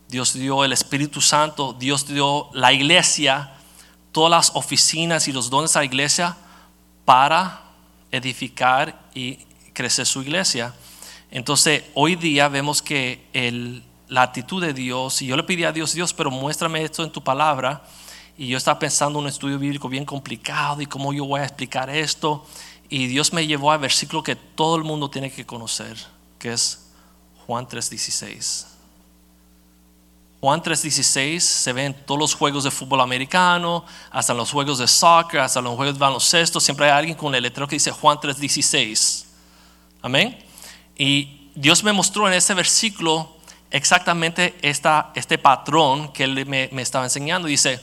[0.09, 3.53] Dios dio el Espíritu Santo, Dios dio la iglesia,
[4.13, 6.37] todas las oficinas y los dones a la iglesia
[7.07, 7.63] para
[8.13, 9.39] edificar y
[9.73, 10.75] crecer su iglesia.
[11.31, 13.25] Entonces, hoy día vemos que
[14.09, 17.11] la actitud de Dios, y yo le pedí a Dios, Dios, pero muéstrame esto en
[17.11, 17.83] tu palabra,
[18.37, 21.45] y yo estaba pensando en un estudio bíblico bien complicado y cómo yo voy a
[21.45, 22.47] explicar esto,
[22.89, 25.97] y Dios me llevó al versículo que todo el mundo tiene que conocer,
[26.39, 26.91] que es
[27.47, 28.76] Juan 3:16.
[30.41, 34.87] Juan 3:16 se ve en todos los juegos de fútbol americano, hasta los juegos de
[34.87, 38.19] soccer, hasta los juegos de baloncesto, siempre hay alguien con el letrero que dice Juan
[38.19, 39.27] 3:16.
[40.03, 40.39] Amén.
[40.97, 43.37] Y Dios me mostró en ese versículo
[43.71, 47.49] exactamente esta, este patrón que Él me, me estaba enseñando.
[47.49, 47.81] Dice,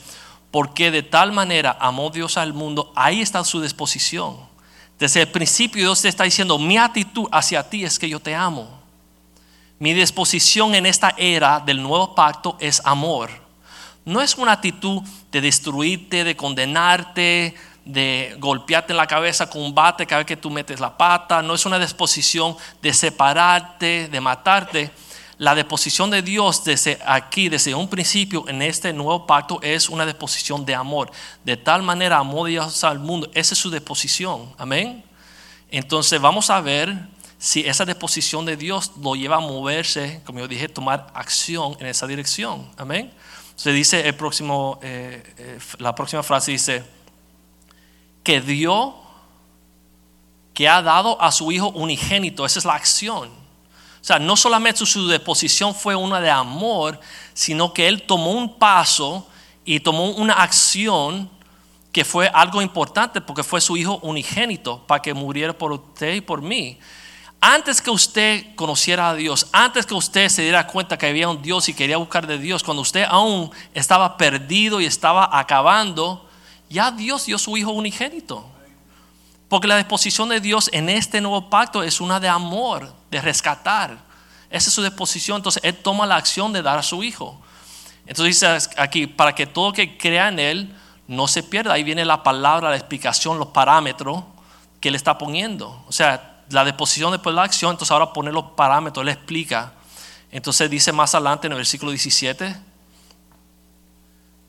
[0.50, 4.36] porque de tal manera amó Dios al mundo, ahí está su disposición.
[4.98, 8.34] Desde el principio Dios te está diciendo, mi actitud hacia ti es que yo te
[8.34, 8.83] amo.
[9.78, 13.30] Mi disposición en esta era del nuevo pacto es amor.
[14.04, 19.74] No es una actitud de destruirte, de condenarte, de golpearte en la cabeza con un
[19.74, 21.42] bate cada vez que tú metes la pata.
[21.42, 24.90] No es una disposición de separarte, de matarte.
[25.38, 30.06] La disposición de Dios desde aquí, desde un principio en este nuevo pacto, es una
[30.06, 31.10] disposición de amor.
[31.44, 33.28] De tal manera amó Dios al mundo.
[33.34, 34.54] Esa es su disposición.
[34.56, 35.02] Amén.
[35.70, 36.94] Entonces vamos a ver
[37.44, 41.88] si esa disposición de Dios lo lleva a moverse, como yo dije, tomar acción en
[41.88, 42.66] esa dirección.
[42.78, 43.12] Amén.
[43.54, 46.82] Se dice el próximo, eh, eh, la próxima frase dice,
[48.22, 48.94] que dio,
[50.54, 53.28] que ha dado a su Hijo unigénito, esa es la acción.
[53.28, 56.98] O sea, no solamente su disposición fue una de amor,
[57.34, 59.28] sino que Él tomó un paso
[59.66, 61.28] y tomó una acción
[61.92, 66.20] que fue algo importante porque fue su Hijo unigénito para que muriera por usted y
[66.22, 66.78] por mí
[67.46, 71.42] antes que usted conociera a Dios, antes que usted se diera cuenta que había un
[71.42, 76.26] Dios y quería buscar de Dios, cuando usted aún estaba perdido y estaba acabando,
[76.70, 78.46] ya Dios dio su Hijo unigénito.
[79.50, 83.98] Porque la disposición de Dios en este nuevo pacto es una de amor, de rescatar.
[84.48, 85.36] Esa es su disposición.
[85.36, 87.38] Entonces Él toma la acción de dar a su Hijo.
[88.06, 90.74] Entonces dice aquí, para que todo que crea en Él
[91.06, 91.74] no se pierda.
[91.74, 94.24] Ahí viene la palabra, la explicación, los parámetros
[94.80, 95.84] que Él está poniendo.
[95.86, 99.72] O sea, la deposición después de la acción, entonces ahora pone los parámetros, él explica.
[100.30, 102.56] Entonces dice más adelante en el versículo 17,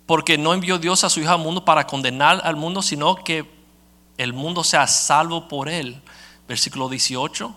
[0.06, 3.50] porque no envió Dios a su Hijo al mundo para condenar al mundo, sino que
[4.18, 6.02] el mundo sea salvo por él.
[6.48, 7.56] Versículo 18.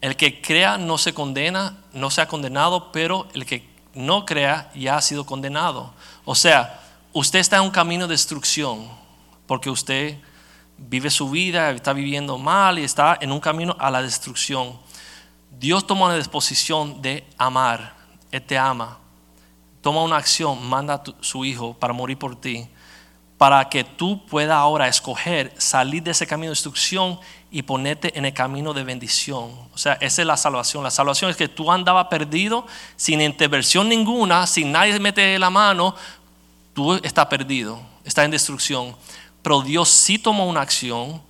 [0.00, 4.70] El que crea no se condena, no se ha condenado, pero el que no crea
[4.74, 5.92] ya ha sido condenado.
[6.24, 6.80] O sea,
[7.12, 8.88] usted está en un camino de destrucción
[9.46, 10.18] porque usted
[10.78, 14.78] vive su vida, está viviendo mal y está en un camino a la destrucción.
[15.58, 17.94] Dios toma una disposición de amar,
[18.30, 18.98] Él te ama.
[19.82, 22.68] Toma una acción, manda a su hijo para morir por ti,
[23.36, 27.18] para que tú puedas ahora escoger salir de ese camino de destrucción
[27.50, 29.50] y ponerte en el camino de bendición.
[29.72, 30.82] O sea, esa es la salvación.
[30.82, 35.94] La salvación es que tú andabas perdido, sin intervención ninguna, sin nadie mete la mano,
[36.74, 38.94] tú estás perdido, estás en destrucción
[39.42, 41.22] pero Dios sí tomó una acción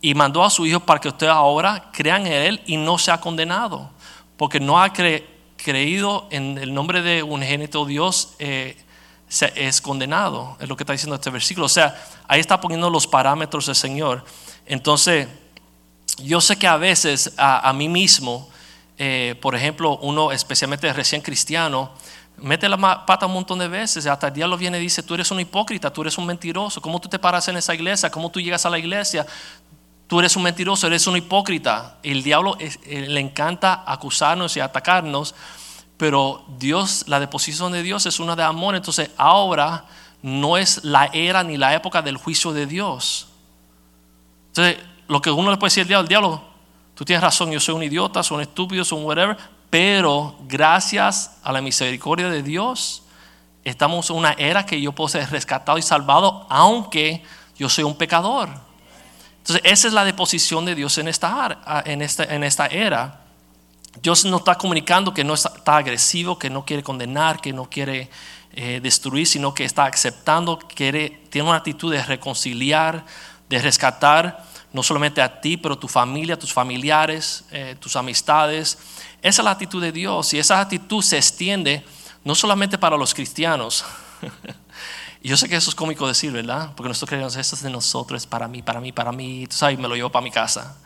[0.00, 3.20] y mandó a su Hijo para que ustedes ahora crean en Él y no sea
[3.20, 3.90] condenado,
[4.36, 8.34] porque no ha creído en el nombre de un genito Dios.
[8.38, 8.76] Eh,
[9.56, 11.66] es condenado, es lo que está diciendo este versículo.
[11.66, 14.24] O sea, ahí está poniendo los parámetros del Señor.
[14.66, 15.26] Entonces,
[16.18, 18.48] yo sé que a veces a, a mí mismo,
[18.96, 21.90] eh, por ejemplo, uno especialmente recién cristiano,
[22.44, 25.30] mete la pata un montón de veces, hasta el diablo viene y dice, tú eres
[25.30, 28.10] un hipócrita, tú eres un mentiroso, ¿cómo tú te paras en esa iglesia?
[28.10, 29.26] ¿Cómo tú llegas a la iglesia?
[30.06, 31.96] Tú eres un mentiroso, eres un hipócrita.
[32.02, 35.34] El diablo eh, le encanta acusarnos y atacarnos,
[35.96, 39.86] pero Dios, la deposición de Dios es una de amor, entonces ahora
[40.20, 43.28] no es la era ni la época del juicio de Dios.
[44.48, 44.78] Entonces,
[45.08, 46.44] lo que uno le puede decir al diablo, el diablo,
[46.94, 49.38] tú tienes razón, yo soy un idiota, soy un estúpido, soy un whatever,
[49.70, 53.02] pero gracias a la misericordia de Dios,
[53.64, 57.22] estamos en una era que yo puedo ser rescatado y salvado, aunque
[57.56, 58.48] yo soy un pecador.
[59.38, 63.20] Entonces, esa es la deposición de Dios en esta, en esta, en esta era.
[64.02, 68.10] Dios nos está comunicando que no está agresivo, que no quiere condenar, que no quiere
[68.54, 73.04] eh, destruir, sino que está aceptando, quiere, tiene una actitud de reconciliar,
[73.48, 78.78] de rescatar no solamente a ti, pero tu familia, tus familiares, eh, tus amistades.
[79.24, 81.82] Esa es la actitud de Dios y esa actitud se extiende
[82.24, 83.82] no solamente para los cristianos.
[85.22, 86.72] yo sé que eso es cómico decir, ¿verdad?
[86.76, 89.46] Porque nosotros creemos, esto es de nosotros, es para mí, para mí, para mí.
[89.46, 90.76] Tú sabes, me lo llevo para mi casa.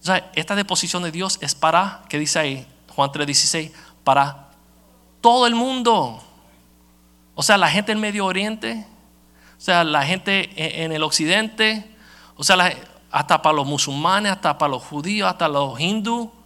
[0.00, 2.66] O sea, esta deposición de Dios es para, ¿qué dice ahí?
[2.96, 3.70] Juan 3:16,
[4.02, 4.48] para
[5.20, 6.22] todo el mundo.
[7.34, 8.86] O sea, la gente en Medio Oriente,
[9.58, 11.94] o sea, la gente en el Occidente,
[12.34, 12.56] o sea,
[13.10, 16.37] hasta para los musulmanes, hasta para los judíos, hasta los hindúes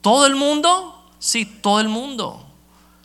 [0.00, 1.04] ¿Todo el mundo?
[1.18, 2.46] Sí, todo el mundo.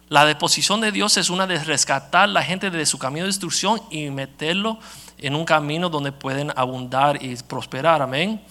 [0.08, 3.30] La deposición de Dios es una de rescatar a la gente de su camino de
[3.30, 4.80] destrucción y meterlo
[5.18, 8.02] en un camino donde pueden abundar y prosperar.
[8.02, 8.42] Amén.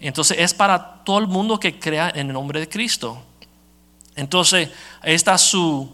[0.00, 3.22] Entonces es para todo el mundo que crea en el nombre de Cristo.
[4.14, 4.68] Entonces,
[5.02, 5.90] está su,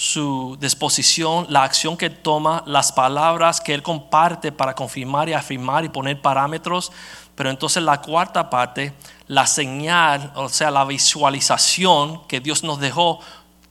[0.00, 5.84] su disposición, la acción que toma, las palabras que Él comparte para confirmar y afirmar
[5.84, 6.90] y poner parámetros.
[7.34, 8.94] Pero entonces la cuarta parte
[9.26, 13.20] la señal, o sea, la visualización que Dios nos dejó,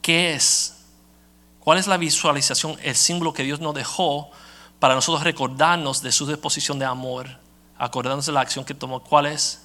[0.00, 0.84] ¿qué es?
[1.58, 4.30] ¿Cuál es la visualización, el símbolo que Dios nos dejó
[4.78, 7.26] para nosotros recordarnos de su disposición de amor,
[7.76, 9.00] acordarnos de la acción que tomó?
[9.00, 9.62] ¿Cuál es?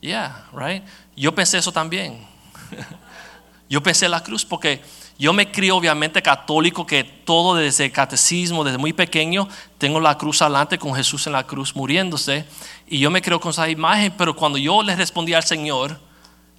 [0.00, 0.82] Yeah, right.
[1.14, 2.26] Yo pensé eso también.
[3.70, 4.82] Yo pensé la cruz porque
[5.18, 10.16] yo me crío obviamente católico que todo desde el catecismo, desde muy pequeño, tengo la
[10.16, 12.46] cruz adelante con Jesús en la cruz muriéndose.
[12.86, 15.98] Y yo me creo con esa imagen, pero cuando yo le respondí al Señor,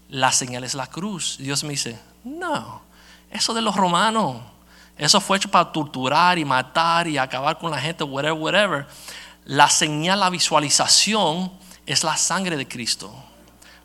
[0.10, 1.38] la señal es la cruz.
[1.39, 2.82] Dios me dice, no,
[3.32, 4.41] eso de los romanos,
[4.98, 8.88] eso fue hecho para torturar y matar y acabar con la gente, whatever, whatever.
[9.45, 11.50] La señal, la visualización
[11.86, 13.10] es la sangre de Cristo,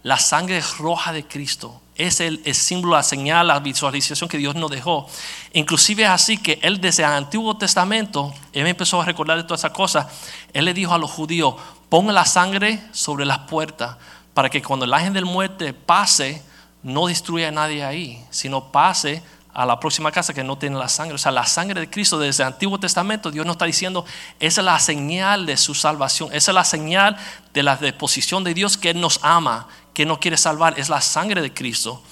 [0.02, 4.70] la sangre roja de Cristo es el, símbolo, la señal, la visualización que Dios nos
[4.70, 5.08] dejó.
[5.52, 9.60] Inclusive es así que Él desde el Antiguo Testamento, Él empezó a recordar de todas
[9.60, 10.06] esas cosas.
[10.52, 11.54] Él le dijo a los judíos,
[11.88, 13.96] pongan la sangre sobre las puertas
[14.34, 16.42] para que cuando el ángel de muerte pase,
[16.82, 19.22] no destruya a nadie ahí, sino pase
[19.54, 21.14] a la próxima casa que no tiene la sangre.
[21.14, 24.04] O sea, la sangre de Cristo desde el Antiguo Testamento, Dios nos está diciendo,
[24.40, 27.16] esa es la señal de su salvación, esa es la señal
[27.54, 31.00] de la deposición de Dios que Él nos ama, que no quiere salvar, es la
[31.00, 32.02] sangre de Cristo.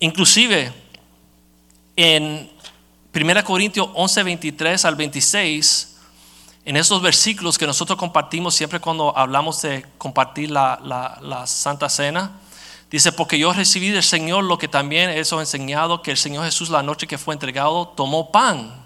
[0.00, 0.72] Inclusive
[1.96, 2.50] en
[3.14, 5.96] 1 Corintios 11, 23 al 26,
[6.64, 10.78] en esos versículos que nosotros compartimos siempre cuando hablamos de compartir la,
[11.20, 12.32] la, Santa Cena,
[12.90, 16.70] dice, porque yo recibí del Señor lo que también eso enseñado, que el Señor Jesús
[16.70, 18.84] la noche que fue entregado tomó pan.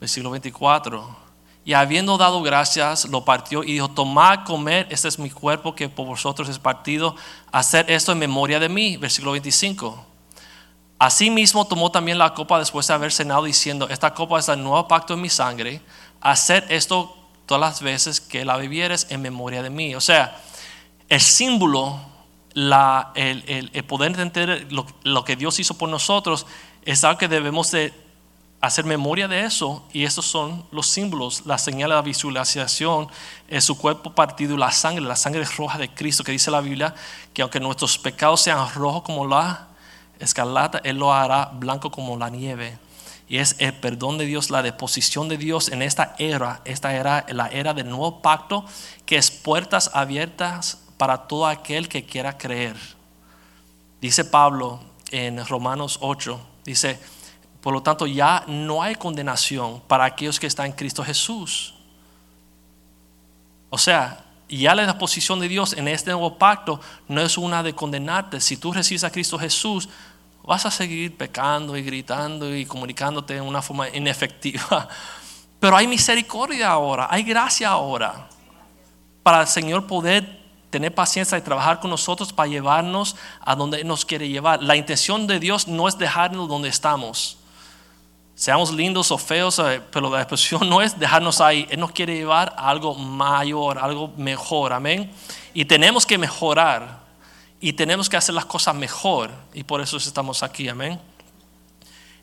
[0.00, 1.19] Versículo 24
[1.64, 5.88] y habiendo dado gracias, lo partió y dijo, tomad, comer, este es mi cuerpo que
[5.88, 7.14] por vosotros es partido,
[7.52, 8.96] hacer esto en memoria de mí.
[8.96, 10.06] Versículo 25.
[10.98, 14.88] Asimismo tomó también la copa después de haber cenado diciendo, esta copa es el nuevo
[14.88, 15.82] pacto en mi sangre,
[16.20, 17.14] hacer esto
[17.46, 19.94] todas las veces que la bebieres en memoria de mí.
[19.94, 20.40] O sea,
[21.08, 22.00] el símbolo,
[22.54, 26.46] la, el, poder entender lo, lo que Dios hizo por nosotros
[26.84, 27.92] es algo que debemos de
[28.60, 33.08] hacer memoria de eso y estos son los símbolos, la señal de la visualización
[33.48, 36.60] es su cuerpo partido y la sangre, la sangre roja de Cristo que dice la
[36.60, 36.94] Biblia
[37.32, 39.68] que aunque nuestros pecados sean rojos como la
[40.18, 42.78] escarlata, Él lo hará blanco como la nieve.
[43.28, 47.24] Y es el perdón de Dios, la deposición de Dios en esta era, esta era,
[47.28, 48.64] la era del nuevo pacto,
[49.06, 52.76] que es puertas abiertas para todo aquel que quiera creer.
[54.00, 54.80] Dice Pablo
[55.12, 56.98] en Romanos 8, dice,
[57.60, 61.74] por lo tanto, ya no hay condenación para aquellos que están en Cristo Jesús.
[63.68, 67.74] O sea, ya la disposición de Dios en este nuevo pacto no es una de
[67.74, 68.40] condenarte.
[68.40, 69.88] Si tú recibes a Cristo Jesús,
[70.42, 74.88] vas a seguir pecando y gritando y comunicándote de una forma inefectiva.
[75.60, 78.28] Pero hay misericordia ahora, hay gracia ahora.
[79.22, 80.40] para el Señor poder
[80.70, 84.62] tener paciencia y trabajar con nosotros para llevarnos a donde nos quiere llevar.
[84.62, 87.39] La intención de Dios no es dejarnos donde estamos.
[88.40, 91.66] Seamos lindos o feos, eh, pero la expresión no es dejarnos ahí.
[91.68, 94.72] Él nos quiere llevar a algo mayor, algo mejor.
[94.72, 95.12] Amén.
[95.52, 97.00] Y tenemos que mejorar.
[97.60, 99.30] Y tenemos que hacer las cosas mejor.
[99.52, 100.70] Y por eso estamos aquí.
[100.70, 100.98] Amén.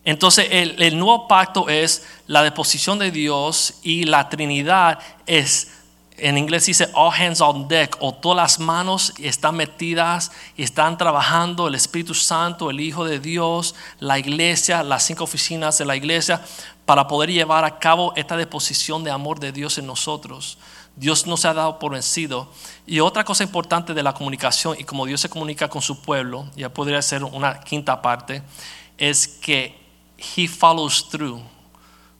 [0.04, 4.98] Entonces el, el nuevo pacto es la deposición de Dios y la Trinidad
[5.28, 5.72] es
[6.18, 10.98] en inglés dice all hands on deck, o todas las manos están metidas y están
[10.98, 15.96] trabajando el Espíritu Santo, el Hijo de Dios, la iglesia, las cinco oficinas de la
[15.96, 16.42] iglesia,
[16.86, 20.58] para poder llevar a cabo esta deposición de amor de Dios en nosotros.
[20.96, 22.52] Dios no se ha dado por vencido.
[22.88, 26.48] Y otra cosa importante de la comunicación y como Dios se comunica con su pueblo,
[26.56, 28.42] ya podría ser una quinta parte,
[28.98, 29.78] es que
[30.18, 31.42] He follows through.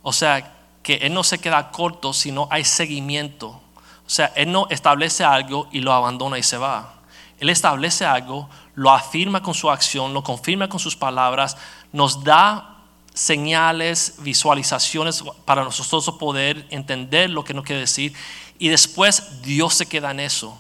[0.04, 3.60] O sea, que Él no se queda corto, sino hay seguimiento.
[4.08, 6.94] O sea, Él no establece algo y lo abandona y se va.
[7.40, 11.58] Él establece algo, lo afirma con su acción, lo confirma con sus palabras,
[11.92, 12.78] nos da
[13.14, 18.14] señales, visualizaciones para nosotros poder entender lo que nos quiere decir.
[18.58, 20.58] Y después Dios se queda en eso.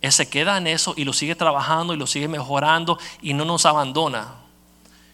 [0.00, 3.44] Él se queda en eso y lo sigue trabajando y lo sigue mejorando y no
[3.44, 4.28] nos abandona.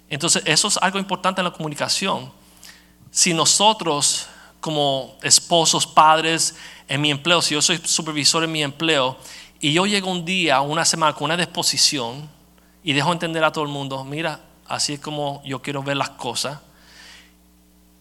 [0.09, 2.30] Entonces, eso es algo importante en la comunicación.
[3.11, 4.28] Si nosotros
[4.63, 6.55] como esposos, padres,
[6.87, 9.17] en mi empleo, si yo soy supervisor en mi empleo,
[9.59, 12.31] y yo llego un día, una semana con una disposición
[12.85, 14.39] y dejo entender a todo el mundo, mira,
[14.69, 16.61] así es como yo quiero ver las cosas,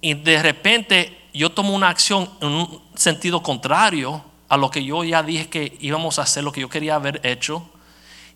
[0.01, 5.03] y de repente yo tomo una acción en un sentido contrario a lo que yo
[5.03, 7.67] ya dije que íbamos a hacer, lo que yo quería haber hecho,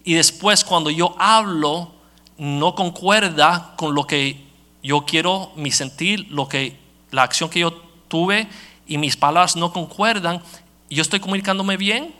[0.03, 1.91] y después cuando yo hablo,
[2.39, 4.43] no concuerda con lo que
[4.81, 6.79] yo quiero, mi sentir, lo que,
[7.11, 8.47] la acción que yo tuve
[8.87, 10.41] y mis palabras no concuerdan,
[10.89, 12.13] ¿yo estoy comunicándome bien?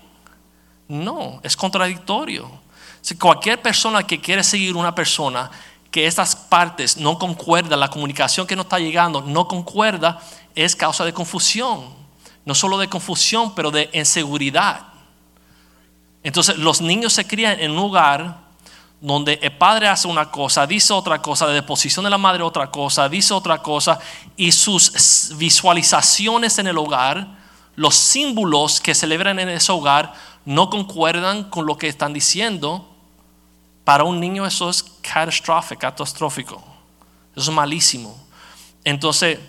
[0.88, 2.50] No, es contradictorio.
[3.02, 5.50] Si cualquier persona que quiere seguir una persona
[5.92, 10.20] que estas partes no concuerdan, la comunicación que no está llegando no concuerda,
[10.54, 11.86] es causa de confusión.
[12.46, 14.88] No solo de confusión, pero de inseguridad.
[16.24, 18.45] Entonces los niños se crían en un lugar
[19.02, 22.72] donde el padre hace una cosa, dice otra cosa, de deposición de la madre otra
[22.72, 24.00] cosa, dice otra cosa,
[24.38, 27.28] y sus visualizaciones en el hogar,
[27.76, 30.14] los símbolos que celebran en ese hogar,
[30.46, 32.90] no concuerdan con lo que están diciendo.
[33.84, 36.64] Para un niño eso es catastrófico, catastrófico.
[37.36, 38.16] Eso es malísimo.
[38.84, 39.40] Entonces,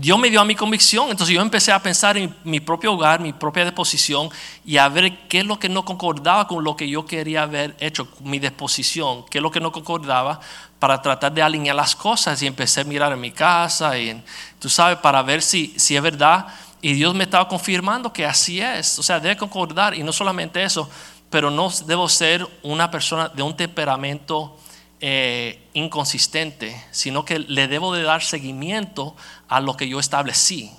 [0.00, 3.18] Dios me dio a mi convicción, entonces yo empecé a pensar en mi propio hogar,
[3.18, 4.30] mi propia disposición
[4.64, 7.74] y a ver qué es lo que no concordaba con lo que yo quería haber
[7.80, 10.38] hecho, mi disposición, qué es lo que no concordaba
[10.78, 14.22] para tratar de alinear las cosas y empecé a mirar en mi casa y
[14.60, 16.46] tú sabes, para ver si, si es verdad.
[16.80, 20.62] Y Dios me estaba confirmando que así es, o sea, debe concordar y no solamente
[20.62, 20.88] eso,
[21.28, 24.56] pero no debo ser una persona de un temperamento
[25.00, 29.14] eh, inconsistente, sino que le debo de dar seguimiento
[29.46, 30.72] a lo que yo establecí.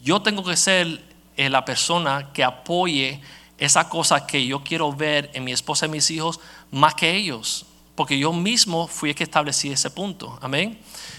[0.00, 1.02] Yo tengo que ser
[1.36, 3.20] eh, la persona que apoye
[3.58, 6.38] esa cosa que yo quiero ver en mi esposa y mis hijos
[6.70, 10.38] más que ellos, porque yo mismo fui el que establecí ese punto.
[10.40, 10.78] Amén.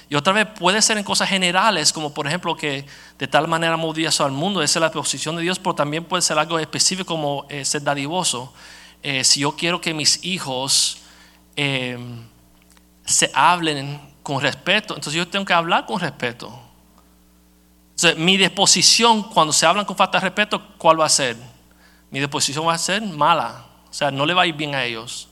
[0.09, 2.85] Y otra vez puede ser en cosas generales, como por ejemplo que
[3.19, 6.21] de tal manera eso al mundo, esa es la posición de Dios, pero también puede
[6.21, 8.53] ser algo específico como eh, ser dadivoso.
[9.23, 11.00] si yo quiero que mis hijos
[11.55, 12.23] Em,
[13.05, 16.57] se hablen con respeto, entonces yo tengo que hablar con respeto.
[17.95, 21.35] Entonces, mi disposición cuando se hablan con falta de respeto, ¿cuál va a ser?
[22.09, 24.83] Mi disposición va a ser mala, o sea, no le va a ir bien a
[24.83, 25.27] ellos.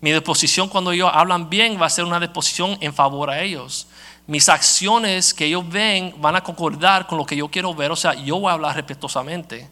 [0.00, 3.86] Mi disposición cuando ellos hablan bien va a ser una disposición en favor a ellos.
[4.26, 7.96] Mis acciones que ellos ven van a concordar con lo que yo quiero ver, o
[7.96, 9.68] sea, yo voy a hablar respetuosamente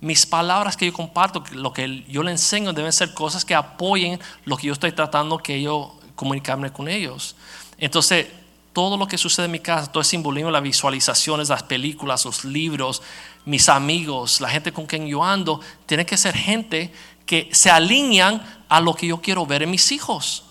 [0.00, 4.20] mis palabras que yo comparto, lo que yo le enseño deben ser cosas que apoyen
[4.44, 7.34] lo que yo estoy tratando que yo comunicarme con ellos.
[7.78, 8.28] Entonces,
[8.72, 12.44] todo lo que sucede en mi casa, todo el simbolismo, las visualizaciones, las películas, los
[12.44, 13.02] libros,
[13.44, 16.92] mis amigos, la gente con quien yo ando, tiene que ser gente
[17.26, 20.44] que se alinean a lo que yo quiero ver en mis hijos.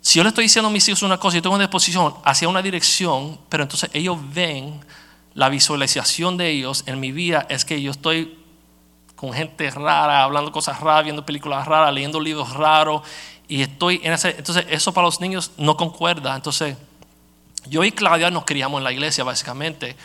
[0.00, 2.48] Si yo le estoy diciendo a mis hijos una cosa, yo tengo una disposición hacia
[2.48, 4.80] una dirección, pero entonces ellos ven
[5.34, 8.38] la visualización de ellos en mi vida es que yo estoy
[9.16, 13.02] con gente rara, hablando cosas raras, viendo películas raras, leyendo libros raros,
[13.48, 16.34] y estoy en ese, entonces eso para los niños no concuerda.
[16.34, 16.76] Entonces,
[17.66, 19.96] yo y Claudia nos criamos en la iglesia básicamente,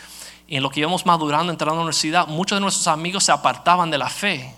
[0.46, 3.32] y en lo que íbamos madurando, entrando a la universidad, muchos de nuestros amigos se
[3.32, 4.54] apartaban de la fe.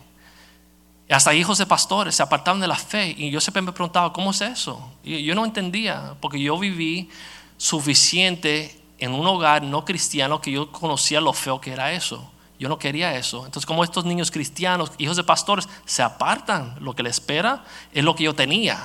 [1.08, 3.12] Hasta hijos de pastores se apartaban de la fe.
[3.18, 4.92] Y yo siempre me preguntaba, ¿cómo es eso?
[5.02, 7.10] Y yo no entendía, porque yo viví
[7.56, 12.30] suficiente en un hogar no cristiano que yo conocía lo feo que era eso.
[12.58, 13.46] Yo no quería eso.
[13.46, 18.04] Entonces, como estos niños cristianos, hijos de pastores, se apartan, lo que les espera es
[18.04, 18.78] lo que yo tenía.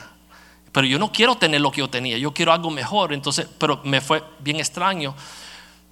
[0.71, 3.13] Pero yo no quiero tener lo que yo tenía, yo quiero algo mejor.
[3.13, 5.13] Entonces, pero me fue bien extraño.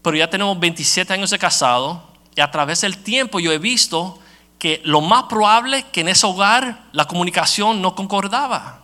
[0.01, 2.03] Pero ya tenemos 27 años de casado
[2.35, 4.19] y a través del tiempo yo he visto
[4.57, 8.79] que lo más probable que en ese hogar la comunicación no concordaba.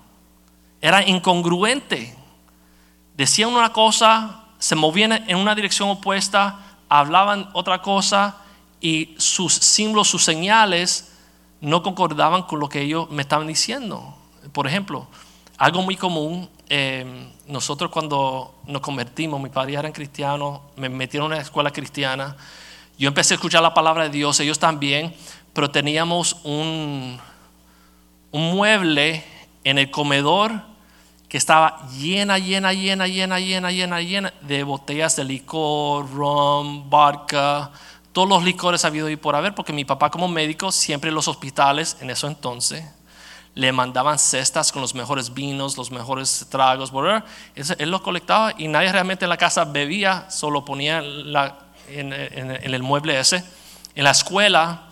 [0.81, 2.15] Era incongruente.
[3.15, 8.37] Decían una cosa, se movían en una dirección opuesta, hablaban otra cosa
[8.81, 11.13] y sus símbolos, sus señales
[11.61, 14.15] no concordaban con lo que ellos me estaban diciendo.
[14.51, 15.07] Por ejemplo,
[15.57, 21.37] algo muy común, eh, nosotros cuando nos convertimos, mi padre era cristiano, me metieron en
[21.37, 22.35] una escuela cristiana,
[22.97, 25.15] yo empecé a escuchar la palabra de Dios, ellos también,
[25.53, 27.17] pero teníamos un,
[28.31, 29.23] un mueble
[29.63, 30.68] en el comedor
[31.29, 37.69] que estaba llena, llena, llena, llena, llena, llena, llena de botellas de licor, rum, vodka,
[38.11, 41.27] todos los licores habido y por haber, porque mi papá como médico siempre en los
[41.27, 42.83] hospitales en eso entonces
[43.53, 46.91] le mandaban cestas con los mejores vinos, los mejores tragos,
[47.55, 52.83] él los colectaba y nadie realmente en la casa bebía, solo ponía en, en el
[52.83, 53.43] mueble ese.
[53.95, 54.88] En la escuela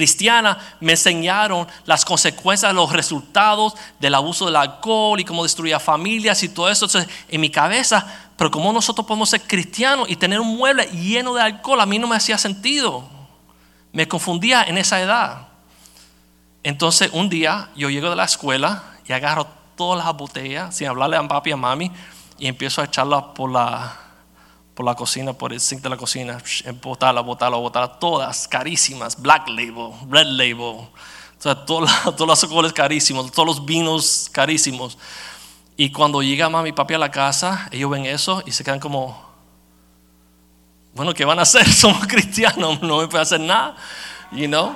[0.00, 6.42] cristiana me enseñaron las consecuencias, los resultados del abuso del alcohol y cómo destruía familias
[6.42, 6.86] y todo eso.
[6.86, 8.06] Entonces, en mi cabeza,
[8.38, 11.98] pero cómo nosotros podemos ser cristianos y tener un mueble lleno de alcohol, a mí
[11.98, 13.06] no me hacía sentido.
[13.92, 15.48] Me confundía en esa edad.
[16.62, 21.18] Entonces, un día yo llego de la escuela y agarro todas las botellas sin hablarle
[21.18, 21.92] a papi y a mami
[22.38, 23.94] y empiezo a echarlas por la
[24.80, 26.38] por la cocina, por el sink de la cocina,
[26.80, 30.90] botarla, botarla, botarla, todas carísimas, black label, red label, o
[31.38, 34.96] sea, todos, todos los alcoholes carísimos, todos los vinos carísimos.
[35.76, 38.80] Y cuando llega mami y papi a la casa, ellos ven eso y se quedan
[38.80, 39.22] como,
[40.94, 41.70] bueno, ¿qué van a hacer?
[41.70, 43.76] Somos cristianos, no me puede hacer nada,
[44.32, 44.74] you know.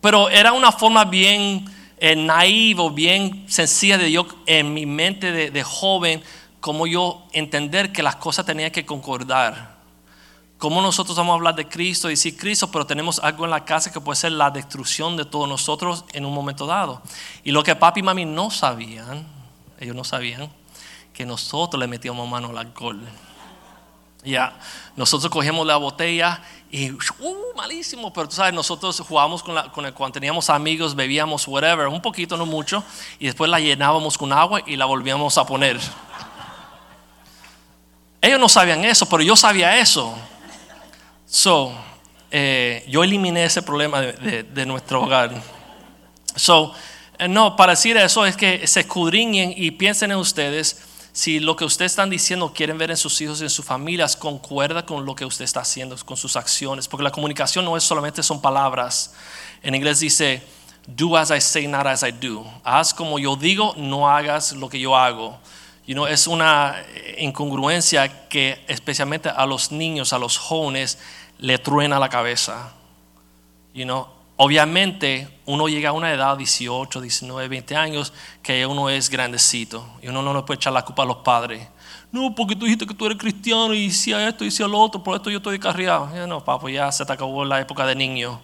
[0.00, 5.62] Pero era una forma bien eh, bien sencilla de yo en mi mente de, de
[5.64, 6.22] joven
[6.64, 9.74] cómo yo entender que las cosas tenían que concordar.
[10.56, 13.66] Cómo nosotros vamos a hablar de Cristo y decir Cristo, pero tenemos algo en la
[13.66, 17.02] casa que puede ser la destrucción de todos nosotros en un momento dado.
[17.42, 19.26] Y lo que papi y mami no sabían,
[19.78, 20.50] ellos no sabían,
[21.12, 22.98] que nosotros le metíamos mano al alcohol.
[24.24, 24.58] Ya,
[24.96, 26.40] nosotros cogíamos la botella
[26.70, 26.98] y, uh,
[27.54, 31.88] malísimo, pero tú sabes, nosotros jugábamos con, la, con el, cuando teníamos amigos, bebíamos whatever,
[31.88, 32.82] un poquito, no mucho,
[33.18, 35.78] y después la llenábamos con agua y la volvíamos a poner.
[38.24, 40.14] Ellos no sabían eso, pero yo sabía eso.
[41.26, 41.74] So,
[42.30, 45.30] eh, yo eliminé ese problema de, nuestro hogar.
[46.34, 46.72] So,
[47.18, 50.80] eh, no, para decir eso es que se escudriñen y piensen en ustedes
[51.12, 54.16] si lo que ustedes están diciendo quieren ver en sus hijos y en sus familias
[54.16, 56.88] concuerda con lo que usted está haciendo, con sus acciones.
[56.88, 59.12] Porque la comunicación no es solamente son palabras.
[59.62, 60.42] En inglés dice,
[60.86, 62.42] do as I say, not as I do.
[62.64, 65.38] Haz como yo digo, no hagas lo que yo hago.
[65.86, 66.76] You know, es una
[67.18, 70.98] incongruencia que especialmente a los niños, a los jóvenes,
[71.38, 72.72] le truena la cabeza.
[73.74, 78.12] You know, obviamente uno llega a una edad, 18, 19, 20 años,
[78.42, 81.68] que uno es grandecito y uno no le puede echar la culpa a los padres.
[82.10, 85.02] No, porque tú dijiste que tú eres cristiano y decía esto y decía lo otro,
[85.02, 86.08] por esto yo estoy carriado.
[86.26, 88.40] no, papo, ya se te acabó la época de niño.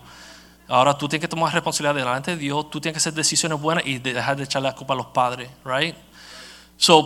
[0.69, 3.87] Ahora tú tienes que tomar responsabilidad delante de Dios, tú tienes que hacer decisiones buenas
[3.87, 5.97] y dejar de echarle la culpa a los padres, right?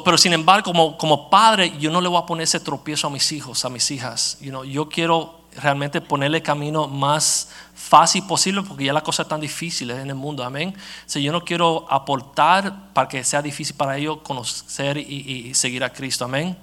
[0.05, 3.11] Pero sin embargo, como, como, padre, yo no le voy a poner ese tropiezo a
[3.11, 4.39] mis hijos, a mis hijas.
[4.41, 9.99] You yo quiero realmente ponerle camino más fácil posible porque ya las cosas están difíciles
[9.99, 10.45] en el mundo.
[10.45, 10.75] Amén.
[11.07, 15.83] So, yo no quiero aportar para que sea difícil para ellos conocer y, y seguir
[15.83, 16.25] a Cristo.
[16.25, 16.57] Amén.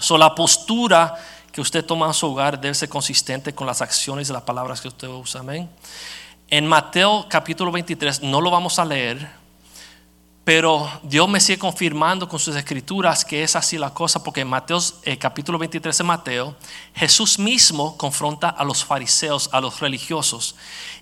[0.00, 1.14] So, la postura
[1.50, 4.80] que usted toma en su hogar debe ser consistente con las acciones y las palabras
[4.80, 5.40] que usted usa.
[5.40, 5.68] Amén.
[6.50, 9.37] En Mateo capítulo 23, no lo vamos a leer,
[10.48, 14.48] pero Dios me sigue confirmando con sus escrituras que es así la cosa, porque en
[14.48, 16.56] Mateo, eh, capítulo 23 de Mateo,
[16.94, 20.54] Jesús mismo confronta a los fariseos, a los religiosos.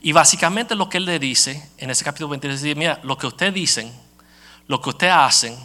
[0.03, 3.29] Y básicamente lo que él le dice en ese capítulo 23 es, mira, lo que
[3.29, 3.93] ustedes dicen,
[4.67, 5.57] lo que ustedes hacen,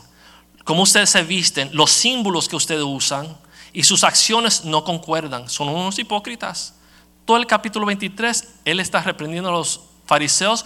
[0.63, 3.36] cómo ustedes se visten, los símbolos que ustedes usan
[3.73, 6.75] y sus acciones no concuerdan, son unos hipócritas.
[7.25, 10.65] Todo el capítulo 23, él está reprendiendo a los fariseos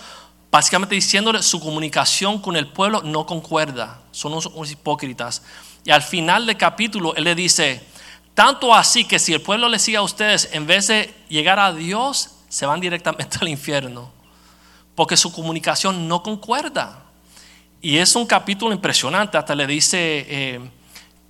[0.55, 5.41] básicamente diciéndole su comunicación con el pueblo no concuerda, son unos, hipócritas.
[5.83, 7.85] Y al final del capítulo él le dice,
[8.33, 11.73] tanto así que si el pueblo le sigue a ustedes, en vez de llegar a
[11.73, 14.09] Dios, se van directamente al infierno,
[14.95, 17.03] porque su comunicación no concuerda.
[17.81, 20.71] Y es un capítulo impresionante, hasta le dice eh,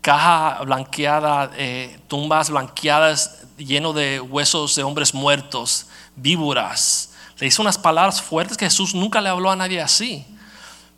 [0.01, 7.14] caja blanqueada, eh, tumbas blanqueadas lleno de huesos de hombres muertos, víboras.
[7.37, 10.25] Le hizo unas palabras fuertes que Jesús nunca le habló a nadie así.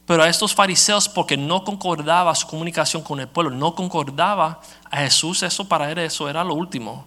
[0.05, 4.97] Pero a estos fariseos, porque no concordaba su comunicación con el pueblo, no concordaba a
[4.99, 7.05] Jesús, eso para él eso era lo último.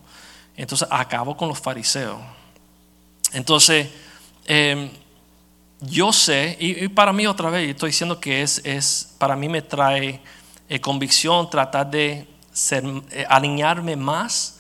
[0.55, 2.19] Entonces acabó con los fariseos.
[3.33, 3.89] Entonces,
[4.45, 4.91] em,
[5.81, 9.63] yo sé, y, para mí otra vez, estoy diciendo que es, es para mí me
[9.63, 10.21] trae
[10.69, 14.60] eh, convicción tratar de ser, eh, alinearme más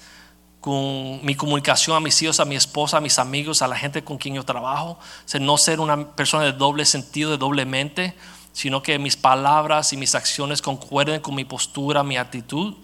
[0.61, 4.05] con mi comunicación a mis hijos, a mi esposa, a mis amigos, a la gente
[4.05, 4.99] con quien yo trabajo.
[5.41, 8.15] no ser una persona de doble sentido, de doble mente,
[8.53, 12.75] sino que mis palabras y mis acciones concuerden con mi postura, mi actitud.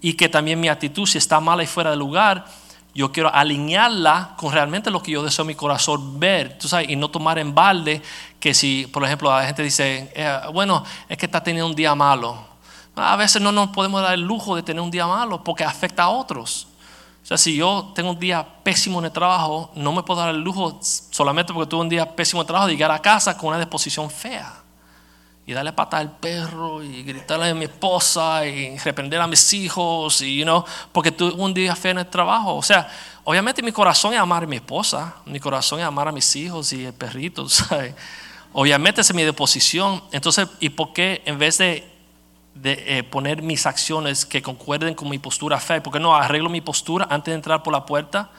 [0.00, 2.44] Y que también mi actitud, si está mala y fuera de lugar,
[2.94, 6.88] yo quiero alinearla con realmente lo que yo deseo en mi corazón ver, tú sabes,
[6.88, 8.00] y no tomar en balde
[8.38, 11.94] que si, por ejemplo, la gente dice, eh, bueno, es que está teniendo un día
[11.96, 12.38] malo.
[12.94, 16.04] A veces no nos podemos dar el lujo de tener un día malo porque afecta
[16.04, 16.68] a otros.
[17.24, 20.34] O sea, si yo tengo un día pésimo en el trabajo, no me puedo dar
[20.34, 23.34] el lujo solamente porque tuve un día pésimo en el trabajo de llegar a casa
[23.34, 24.52] con una disposición fea.
[25.46, 30.20] Y darle pata al perro y gritarle a mi esposa y reprender a mis hijos
[30.20, 32.56] y, you know, porque tuve un día feo en el trabajo.
[32.56, 32.90] O sea,
[33.24, 36.74] obviamente mi corazón es amar a mi esposa, mi corazón es amar a mis hijos
[36.74, 37.94] y el perrito, ¿sabes?
[38.52, 40.04] Obviamente esa es mi disposición.
[40.12, 41.93] Entonces, ¿y por qué en vez de
[42.54, 46.60] de eh, poner mis acciones que concuerden con mi postura fe, porque no arreglo mi
[46.60, 48.30] postura antes de entrar por la puerta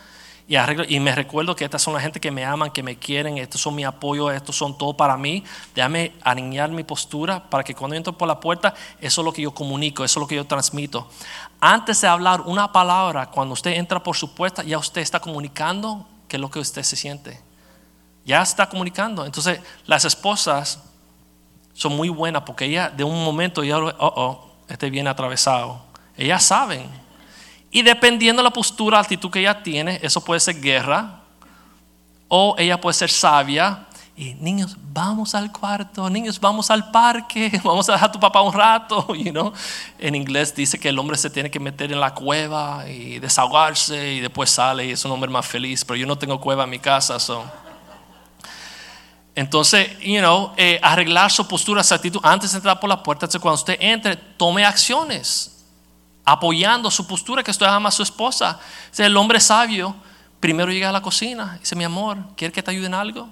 [0.48, 2.98] y, arreglo, y me recuerdo que estas son la gente que me aman, que me
[2.98, 5.44] quieren, estos son mi apoyo, estos son todo para mí.
[5.74, 9.42] Déjame alinear mi postura para que cuando entro por la puerta, eso es lo que
[9.42, 11.10] yo comunico, eso es lo que yo transmito.
[11.60, 16.08] Antes de hablar una palabra, cuando usted entra por su puerta, ya usted está comunicando
[16.28, 17.42] qué es lo que usted se siente.
[18.24, 19.26] Ya está comunicando.
[19.26, 20.84] Entonces, las esposas
[21.76, 25.82] son muy buenas porque ellas de un momento ya, oh, oh, este viene atravesado.
[26.18, 26.90] Ellas saben.
[27.70, 31.20] Y dependiendo de la postura, actitud que ella tiene, eso puede ser guerra
[32.30, 33.86] o ella puede ser sabia.
[34.16, 38.42] Y niños, vamos al cuarto, niños, vamos al parque, vamos a dejar a tu papá
[38.42, 39.14] un rato.
[39.14, 39.52] You know?
[40.00, 44.14] En inglés dice que el hombre se tiene que meter en la cueva y desahogarse
[44.14, 45.84] y después sale y es un hombre más feliz.
[45.84, 47.20] Pero yo no tengo cueva en mi casa.
[47.20, 47.44] So.
[49.36, 53.26] Entonces, you know, eh, arreglar su postura, su actitud antes de entrar por la puerta.
[53.26, 55.66] Entonces, cuando usted entre, tome acciones,
[56.24, 58.60] apoyando su postura, que usted ama a su esposa.
[58.98, 59.96] el hombre sabio
[60.40, 63.28] primero llega a la cocina y dice, mi amor, ¿quiere que te ayude en algo?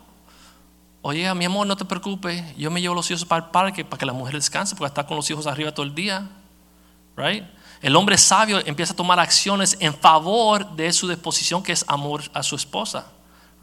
[1.01, 3.97] Oye, mi amor, no te preocupes, yo me llevo los hijos para el parque para
[3.99, 6.27] que la mujer descanse, porque está con los hijos arriba todo el día.
[7.15, 7.43] Right?
[7.81, 12.23] El hombre sabio empieza a tomar acciones en favor de su disposición, que es amor
[12.33, 13.05] a su esposa.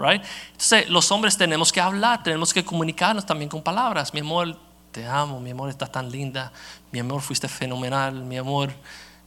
[0.08, 4.14] Entonces, los hombres tenemos que hablar, tenemos que comunicarnos también con palabras.
[4.14, 4.56] Mi amor,
[4.92, 6.52] te amo, mi amor, estás tan linda,
[6.90, 8.72] mi amor, fuiste fenomenal, mi amor.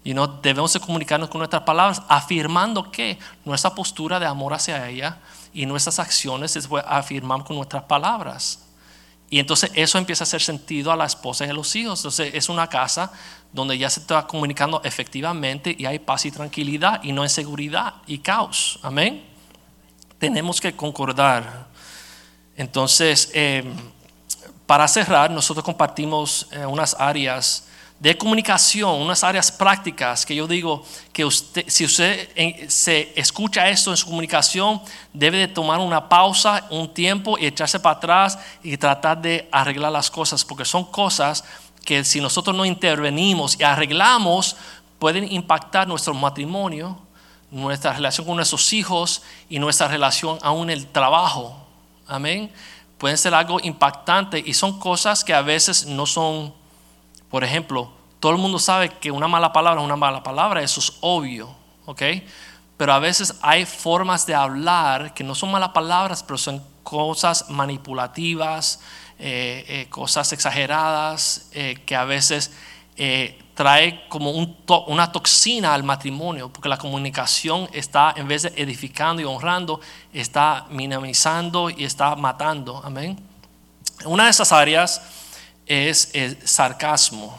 [0.04, 4.90] Y no debemos de comunicarnos con nuestras palabras, afirmando que nuestra postura de amor hacia
[4.90, 5.20] ella
[5.54, 8.60] y nuestras acciones se afirmar con nuestras palabras.
[9.30, 12.00] Y entonces eso empieza a hacer sentido a la esposa y a los hijos.
[12.00, 13.12] Entonces es una casa
[13.52, 18.20] donde ya se está comunicando efectivamente y hay paz y tranquilidad y no inseguridad y
[18.20, 18.80] caos.
[18.84, 19.33] Amén
[20.24, 21.68] tenemos que concordar.
[22.56, 23.76] Entonces, em,
[24.66, 27.66] para cerrar, nosotros compartimos eh, unas áreas
[28.00, 33.68] de comunicación, unas áreas prácticas que yo digo que usted, si usted eh, se escucha
[33.68, 38.40] esto en su comunicación, debe de tomar una pausa, un tiempo y echarse para atrás
[38.64, 41.44] y tratar de arreglar las cosas, porque son cosas
[41.84, 44.56] que si nosotros no intervenimos y arreglamos,
[45.00, 46.98] pueden impactar nuestro matrimonio,
[47.54, 51.56] nuestra relación con nuestros hijos y nuestra relación aún en el trabajo.
[52.08, 52.52] Amén.
[52.98, 56.54] Pueden ser algo impactante y son cosas que a veces no son,
[57.30, 60.80] por ejemplo, todo el mundo sabe que una mala palabra es una mala palabra, eso
[60.80, 61.54] es obvio,
[61.86, 62.02] ¿ok?
[62.78, 67.50] Pero a veces hay formas de hablar que no son malas palabras, pero son cosas
[67.50, 68.80] manipulativas,
[69.20, 72.52] eh, eh, cosas exageradas, eh, que a veces
[73.54, 79.26] trae como una toxina al matrimonio, porque la comunicación está, en vez de edificando y
[79.26, 79.80] honrando,
[80.12, 82.82] está minimizando y está matando.
[82.84, 83.20] Amén.
[84.06, 85.02] Una de esas áreas
[85.66, 87.38] es el sarcasmo.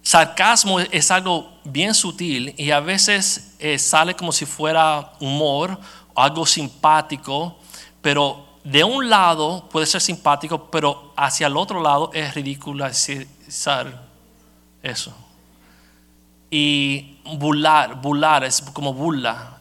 [0.00, 5.78] Sarcasmo es algo bien sutil y a veces eh, sale como si fuera humor
[6.14, 7.58] o algo simpático,
[8.00, 14.07] pero de un lado puede ser simpático, pero hacia el otro lado es ridiculizar
[14.82, 15.14] eso.
[16.50, 19.54] Y bular, bular es como burla.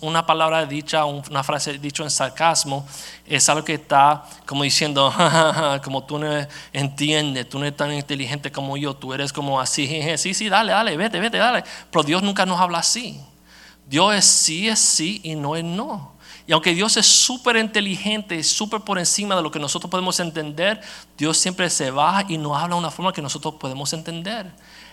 [0.00, 2.86] una palabra dicha, una frase dicha en sarcasmo,
[3.26, 5.12] es algo que está como diciendo,
[5.84, 6.28] como tú no
[6.72, 9.86] entiendes, tú no eres tan inteligente como yo, tú eres como así,
[10.16, 11.64] sí, sí, dale, dale, vete, vete, dale.
[11.90, 13.20] Pero Dios nunca nos habla así.
[13.86, 16.13] Dios es sí, es sí y no es no.
[16.46, 20.80] Y aunque Dios es súper inteligente, súper por encima de lo que nosotros podemos entender,
[21.16, 24.52] Dios siempre se baja y nos habla de una forma que nosotros podemos entender.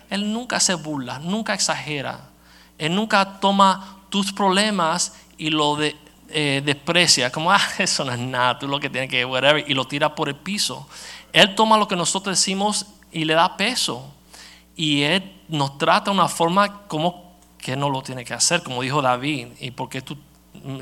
[0.10, 2.30] Él nunca se burla, nunca exagera.
[2.78, 8.58] Él nunca toma tus problemas y lo eh, desprecia, como, ah, eso no es nada,
[8.58, 10.88] tú lo que tienes que, whatever, y lo tira por el piso.
[11.34, 14.14] Él toma lo que nosotros decimos y le da peso.
[14.76, 18.82] Y Él nos trata de una forma como que no lo tiene que hacer, como
[18.82, 20.18] dijo David, y porque tú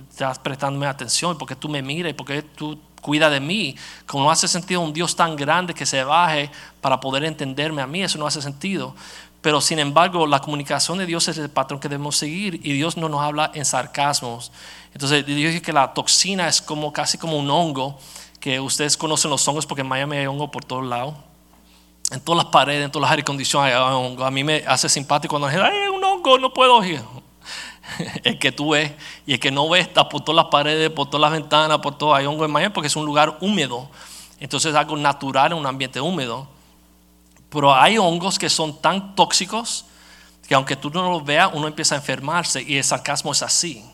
[0.10, 3.76] estás prestándome atención, porque tú me miras, porque tú cuidas de mí.
[4.06, 6.52] Como no hace sentido un Dios tan grande que se baje
[6.82, 8.96] para poder entenderme a mí, eso no hace sentido.
[9.42, 12.98] Pero sin embargo, la comunicación de Dios es el patrón que debemos seguir y Dios
[12.98, 14.52] no nos habla en sarcasmos.
[14.94, 17.98] Entonces, Dios dice que la toxina es como casi como un hongo,
[18.40, 21.16] que ustedes conocen los hongos porque en Miami hay hongo por todos lados.
[22.12, 24.26] En todas las paredes, en todas las aire condiciones hay hongo.
[24.26, 26.82] A mí me hace simpático cuando la gente, ay, un hongo, no puedo.
[28.24, 28.92] el que tú ves
[29.26, 31.98] y el que no ves está por todas las paredes, por todas las ventanas, por
[31.98, 32.16] todo.
[32.16, 33.90] Hay hongo en Miami porque es un lugar húmedo.
[34.40, 36.48] Entonces es algo natural en un ambiente húmedo.
[37.50, 39.86] Pero hay hongos que son tan tóxicos
[40.48, 43.86] que aunque tú no los veas, uno empieza a enfermarse y el sarcasmo es así.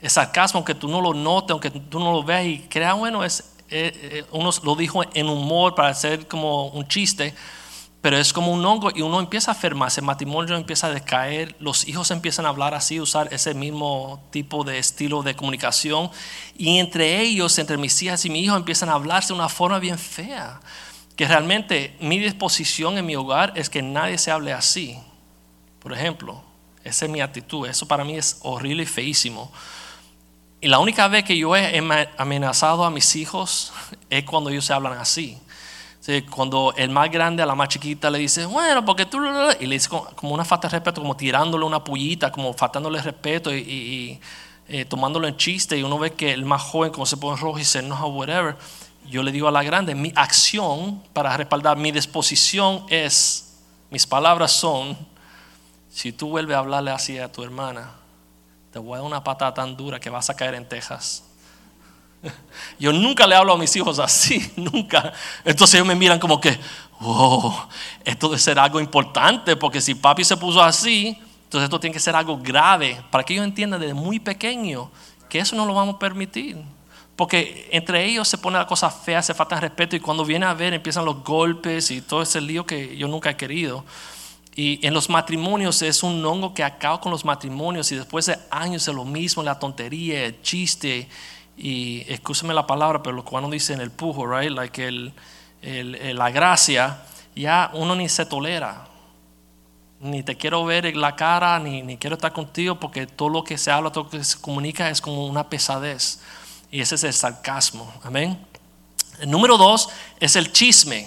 [0.00, 3.22] El sarcasmo, aunque tú no lo notes, aunque tú no lo veas y creas, bueno,
[3.22, 7.34] es, eh, eh, uno lo dijo en humor para hacer como un chiste,
[8.02, 11.56] pero es como un hongo y uno empieza a enfermarse, el matrimonio empieza a decaer,
[11.60, 16.10] los hijos empiezan a hablar así, usar ese mismo tipo de estilo de comunicación
[16.58, 19.78] y entre ellos, entre mis hijas y mi hijo, empiezan a hablarse de una forma
[19.78, 20.60] bien fea
[21.16, 24.98] que realmente mi disposición en mi hogar es que nadie se hable así.
[25.78, 26.42] Por ejemplo,
[26.84, 27.68] esa es mi actitud.
[27.68, 29.52] Eso para mí es horrible y feísimo.
[30.60, 31.78] Y la única vez que yo he
[32.16, 33.72] amenazado a mis hijos
[34.10, 35.38] es cuando ellos se hablan así.
[36.30, 39.18] Cuando el más grande a la más chiquita le dice, bueno, porque tú...
[39.60, 43.54] Y le dice como una falta de respeto, como tirándole una pullita, como faltándole respeto
[43.54, 44.20] y,
[44.68, 45.78] eh, tomándolo en chiste.
[45.78, 48.56] Y uno ve que el más joven como se pone rojo y se enoja, whatever
[49.08, 53.58] yo le digo a la grande, mi acción para respaldar mi disposición es,
[53.90, 54.96] mis palabras son,
[55.90, 57.90] si tú vuelves a hablarle así a tu hermana,
[58.72, 61.24] te voy a dar una patada tan dura que vas a caer en Texas.
[62.78, 65.12] Yo nunca le hablo a mis hijos así, nunca.
[65.44, 66.58] Entonces ellos me miran como que,
[67.00, 67.54] wow,
[68.04, 72.00] esto debe ser algo importante, porque si papi se puso así, entonces esto tiene que
[72.00, 74.90] ser algo grave, para que ellos entiendan desde muy pequeño
[75.28, 76.58] que eso no lo vamos a permitir.
[77.16, 80.54] Porque entre ellos se pone la cosa fea, se falta respeto y cuando viene a
[80.54, 83.84] ver empiezan los golpes y todo ese lío que yo nunca he querido.
[84.54, 88.38] Y en los matrimonios es un hongo que acaba con los matrimonios y después de
[88.50, 91.08] años es lo mismo, la tontería, el chiste
[91.56, 94.50] y escúcheme la palabra, pero lo cubanos dicen el pujo, right?
[94.50, 97.02] Like el, la gracia,
[97.34, 98.86] ya uno ni se tolera.
[100.00, 103.44] Ni te quiero ver en la cara, ni, ni quiero estar contigo porque todo lo
[103.44, 106.20] que se habla, todo lo que se comunica es como una pesadez.
[106.70, 107.92] Y ese es el sarcasmo.
[108.02, 108.38] Amén.
[109.20, 109.88] El número dos
[110.18, 111.06] es el chisme.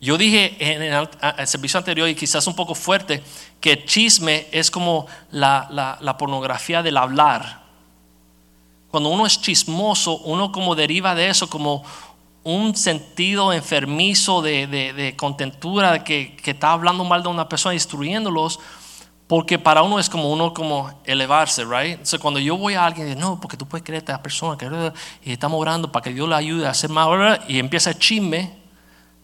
[0.00, 1.08] Yo dije en el,
[1.46, 3.22] servicio anterior y quizás un poco fuerte
[3.60, 7.59] que el chisme es como la, pornografía del hablar.
[8.90, 11.84] Cuando uno es chismoso, uno como deriva de eso como
[12.42, 18.58] un sentido enfermizo de, contentura, que, que, está hablando mal de una persona, destruyéndolos,
[19.26, 21.92] porque para uno es como uno como elevarse, right?
[21.92, 24.58] Entonces cuando yo voy a alguien no, porque tú puedes creer a esta persona
[25.22, 28.58] y estamos orando para que Dios le ayude a hacer más, y empieza el chisme,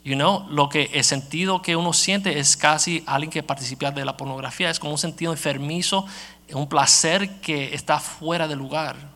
[0.05, 4.05] you know, lo que el sentido que uno siente es casi alguien que participa de
[4.05, 6.07] la pornografía, es como un sentido enfermizo,
[6.53, 9.16] un placer que está fuera de lugar.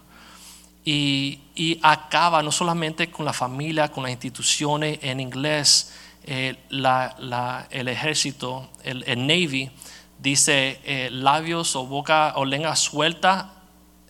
[0.92, 5.92] Y, acaba no solamente con la familia, con las instituciones en inglés,
[6.24, 9.70] eh, el ejército, el, el Navy,
[10.18, 13.52] dice eh, labios o boca o lengua suelta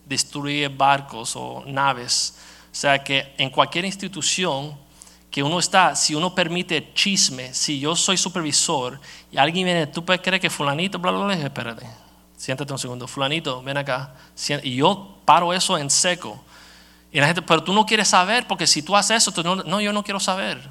[0.05, 2.37] destruye barcos o naves.
[2.71, 4.75] O sea que en cualquier institución
[5.29, 8.99] que uno está, si uno permite chisme, si yo soy supervisor
[9.31, 11.85] y alguien viene, tú puedes creer que fulanito, bla, bla, bla, espérate,
[12.35, 14.15] siéntate un segundo, fulanito, ven acá.
[14.63, 16.43] Y yo paro eso en seco.
[17.11, 19.81] Y la gente, pero tú no quieres saber, porque si tú haces eso, no, no,
[19.81, 20.61] yo no quiero saber.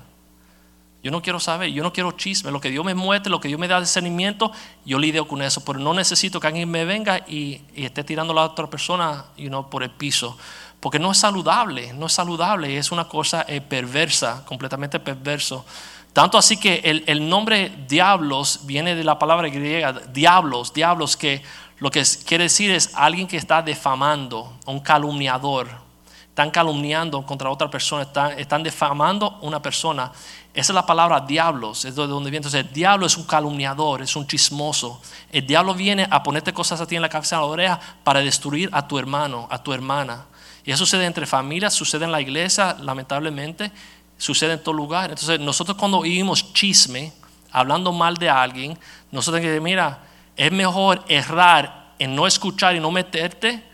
[1.02, 2.50] Yo no quiero saber, yo no quiero chisme.
[2.50, 4.52] Lo que Dios me muestre, lo que Dios me da discernimiento,
[4.84, 5.64] yo lidio con eso.
[5.64, 9.48] Pero no necesito que alguien me venga y, esté tirando a la otra persona you
[9.48, 10.36] know, por el piso.
[10.78, 12.76] Porque no es saludable, no es saludable.
[12.76, 15.64] Es una cosa eh, perversa, completamente perverso.
[16.12, 21.42] Tanto así que el, el, nombre diablos viene de la palabra griega, diablos, diablos, que
[21.78, 25.89] lo que quiere decir es alguien que está defamando, un calumniador.
[26.30, 30.10] Están calumniando contra otra persona, están, están defamando una persona.
[30.54, 32.46] Esa es la palabra diablos, es de donde viene.
[32.46, 35.02] Entonces, el diablo es un calumniador, es un chismoso.
[35.30, 38.20] El diablo viene a ponerte cosas a ti en la cabeza, en la oreja, para
[38.20, 40.24] destruir a tu hermano, a tu hermana.
[40.64, 43.72] Y eso sucede entre familias, sucede en la iglesia, lamentablemente,
[44.16, 45.10] sucede en todo lugar.
[45.10, 47.12] Entonces, nosotros cuando oímos chisme,
[47.50, 48.78] hablando mal de alguien,
[49.10, 49.98] nosotros tenemos que mira,
[50.36, 53.69] es mejor errar en no escuchar y no meterte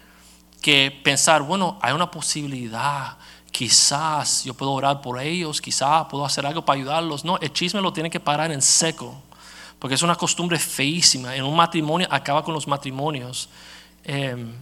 [0.61, 3.17] que pensar, bueno, hay una posibilidad,
[3.51, 7.25] quizás yo puedo orar por ellos, quizás puedo hacer algo para ayudarlos.
[7.25, 9.15] No, el chisme lo tiene que parar en seco,
[9.79, 11.35] porque es una costumbre feísima.
[11.35, 13.49] En un matrimonio acaba con los matrimonios.
[14.05, 14.53] Em,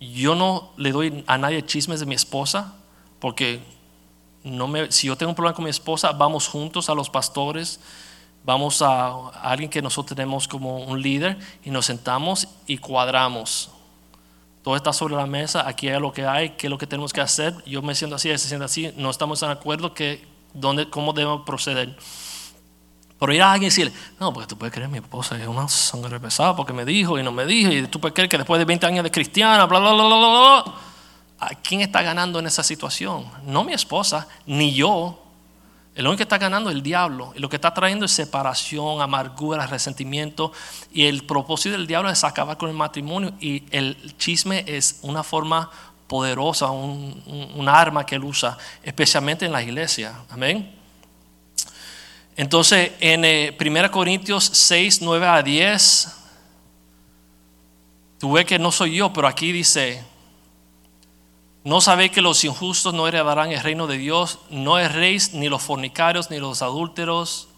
[0.00, 2.74] yo no le doy a nadie chismes de mi esposa,
[3.20, 3.62] porque
[4.44, 7.80] no me, si yo tengo un problema con mi esposa, vamos juntos a los pastores,
[8.44, 13.70] vamos a, a alguien que nosotros tenemos como un líder y nos sentamos y cuadramos
[14.66, 17.12] todo está sobre la mesa, aquí es lo que hay, qué es lo que tenemos
[17.12, 17.54] que hacer.
[17.66, 21.12] Yo me siento así, él se siente así, no estamos de acuerdo que dónde, cómo
[21.12, 21.96] debemos proceder.
[23.16, 25.68] Pero ir a alguien y decirle, no, porque tú puedes creer, mi esposa es una
[25.68, 28.58] sangre pesada porque me dijo y no me dijo, y tú puedes creer que después
[28.58, 30.62] de 20 años de cristiana, bla, bla, bla, bla, bla,
[31.38, 31.48] bla.
[31.62, 33.24] ¿Quién está ganando en esa situación?
[33.44, 35.25] No mi esposa, ni yo,
[35.96, 37.32] el único que está ganando es el diablo.
[37.34, 40.52] Y lo que está trayendo es separación, amargura, resentimiento.
[40.92, 43.32] Y el propósito del diablo es acabar con el matrimonio.
[43.40, 45.70] Y el chisme es una forma
[46.06, 50.14] poderosa, un, arma que él usa, especialmente en la iglesia.
[50.28, 50.70] Amén.
[52.36, 56.08] Entonces, en 1 eh, Corintios 6, 9 a 10,
[58.18, 60.04] tú que no soy yo, pero aquí dice,
[61.66, 64.38] ¿No sabéis que los injustos no heredarán el reino de Dios?
[64.50, 67.48] No erréis ni los fornicarios, ni los adúlteros,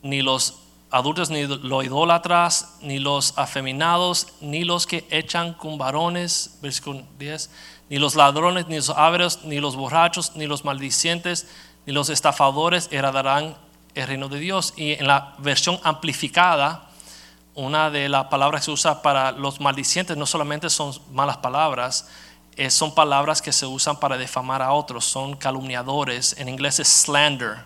[0.00, 0.54] ni los
[0.90, 7.50] adúlteros, ni los idólatras, ni los afeminados, ni los que echan con varones, versículo 10,
[7.90, 11.46] ni los ladrones, ni los ávaros, ni los borrachos, ni los maldicientes,
[11.84, 13.54] ni los estafadores heredarán
[13.94, 14.72] el reino de Dios.
[14.78, 16.88] Y en la versión amplificada,
[17.54, 22.08] una de las palabras que se usa para los maldicientes no solamente son malas palabras,
[22.68, 27.64] son palabras que se usan para defamar a otros, son calumniadores, en inglés es slander,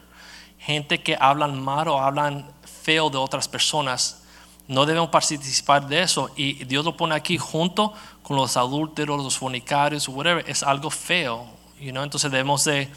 [0.58, 2.46] gente que hablan mal o hablan
[2.82, 4.22] feo de otras personas.
[4.68, 9.38] No debemos participar de eso y Dios lo pone aquí junto con los adúlteros, los
[9.38, 11.46] fornicarios, whatever, es algo feo,
[11.80, 12.02] you know?
[12.02, 12.88] entonces debemos de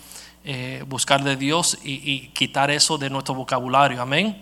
[0.43, 4.41] eh, buscar de Dios y, y quitar eso de nuestro vocabulario, amén.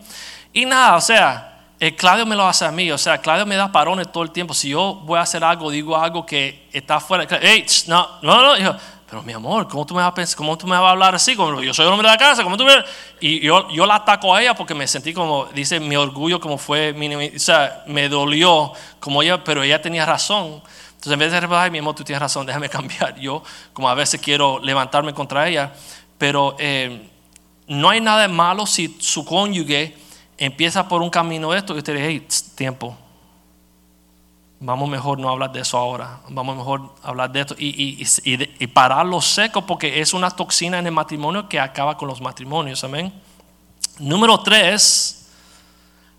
[0.54, 3.56] Y nada, o sea, eh, Claudio me lo hace a mí, o sea, Claudio me
[3.56, 4.54] da parones todo el tiempo.
[4.54, 8.78] Si yo voy a hacer algo, digo algo que está fuera, hey, no, no, no,
[9.10, 11.16] pero mi amor, ¿cómo tú me vas a pensar, cómo tú me vas a hablar
[11.16, 11.34] así?
[11.34, 12.74] Como yo soy el hombre de la casa, ¿cómo tú me...
[13.22, 16.58] Y yo, yo la ataco a ella porque me sentí como, dice, mi orgullo como
[16.58, 16.94] fue,
[17.34, 20.62] o sea, me dolió como ella, pero ella tenía razón.
[20.90, 23.18] Entonces en vez de ay, mi amor, tú tienes razón, déjame cambiar.
[23.18, 25.72] Yo, como a veces quiero levantarme contra ella,
[26.18, 27.08] pero eh,
[27.68, 29.96] no hay nada malo si su cónyuge
[30.38, 32.96] empieza por un camino esto y usted dice, hey, tiempo.
[34.60, 36.20] Vamos mejor no hablar de eso ahora.
[36.30, 40.88] Vamos mejor hablar de esto y, y, y, pararlo seco porque es una toxina en
[40.88, 42.84] el matrimonio que acaba con los matrimonios.
[42.84, 43.14] Amén.
[44.00, 45.28] Número tres,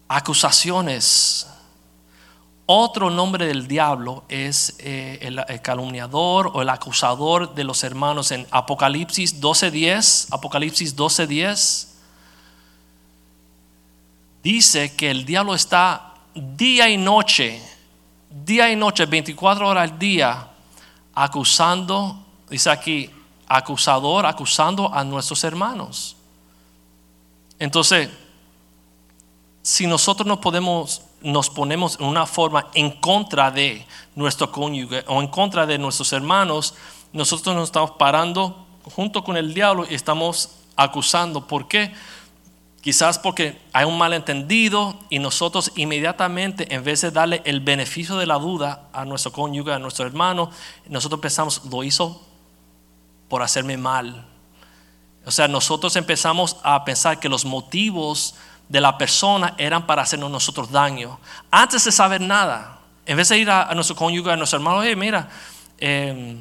[0.06, 1.48] acusaciones.
[2.66, 8.30] Otro nombre del diablo es eh, el, el, calumniador o el acusador de los hermanos
[8.30, 10.28] en Apocalipsis 12.10.
[10.30, 11.87] Apocalipsis 12.10
[14.52, 17.62] dice que el diablo está día y noche,
[18.30, 20.48] día y noche, 24 horas al día,
[21.14, 22.16] acusando,
[22.48, 23.10] dice aquí,
[23.46, 26.16] acusador, acusando a nuestros hermanos.
[27.58, 28.08] Entonces,
[29.60, 33.84] si nosotros nos podemos, nos ponemos en una forma en contra de
[34.14, 36.72] nuestro cónyuge o en contra de nuestros hermanos,
[37.12, 41.46] nosotros nos estamos parando junto con el diablo y estamos acusando.
[41.46, 41.92] ¿Por qué?
[42.80, 48.26] Quizás porque hay un malentendido y nosotros inmediatamente, en vez de darle el beneficio de
[48.26, 50.50] la duda a nuestro cónyuge, a nuestro hermano,
[50.88, 52.24] nosotros pensamos, lo hizo
[53.28, 54.24] por hacerme mal.
[55.26, 58.36] O sea, nosotros empezamos a pensar que los motivos
[58.68, 61.18] de la persona eran para hacernos nosotros daño.
[61.50, 64.94] Antes de saber nada, en vez de ir a, nuestro cónyuge, a nuestro hermano, hey,
[64.94, 65.28] mira,
[65.78, 66.40] eh,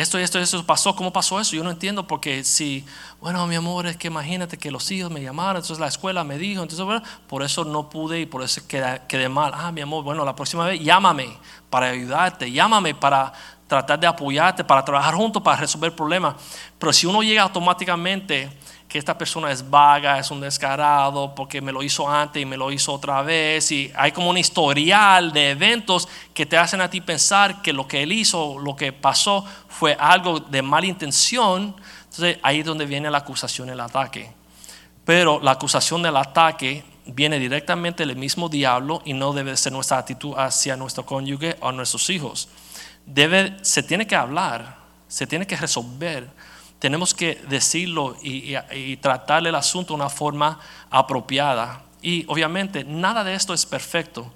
[0.00, 1.54] esto esto y esto pasó, ¿cómo pasó eso?
[1.54, 2.84] Yo no entiendo porque si,
[3.20, 6.38] bueno, mi amor, es que imagínate que los hijos me llamaron, entonces la escuela me
[6.38, 9.52] dijo, entonces, bueno, por eso no pude y por eso quedé, quedé mal.
[9.54, 11.36] Ah, mi amor, bueno, la próxima vez llámame
[11.68, 13.32] para ayudarte, llámame para
[13.66, 16.34] tratar de apoyarte, para trabajar juntos, para resolver problemas.
[16.78, 18.50] Pero si uno llega automáticamente
[18.90, 22.56] que esta persona es vaga, es un descarado, porque me lo hizo antes y me
[22.56, 23.70] lo hizo otra vez.
[23.70, 27.86] Y hay como un historial de eventos que te hacen a ti pensar que lo
[27.86, 31.76] que él hizo, lo que pasó, fue algo de mala intención.
[32.02, 34.32] Entonces ahí es donde viene la acusación, el ataque.
[35.04, 39.98] Pero la acusación del ataque viene directamente del mismo diablo y no debe ser nuestra
[39.98, 42.48] actitud hacia nuestro cónyuge o nuestros hijos.
[43.06, 46.28] Debe, se tiene que hablar, se tiene que resolver.
[46.80, 50.58] Tenemos que decirlo y, y, tratar el asunto de una forma
[50.90, 51.82] apropiada.
[52.02, 54.32] Y obviamente nada de esto es perfecto,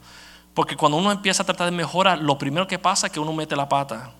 [0.52, 3.32] porque cuando uno empieza a tratar de mejorar, lo primero que pasa es que uno
[3.32, 4.12] mete la pata.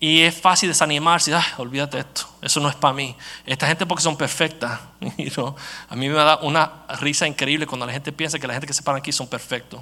[0.00, 3.16] Y es fácil desanimarse, Ay, olvídate esto, eso no es para mí.
[3.44, 4.78] Esta gente porque son perfectas.
[5.88, 8.72] a mí me da una risa increíble cuando la gente piensa que la gente que
[8.72, 9.80] se para aquí son perfectos.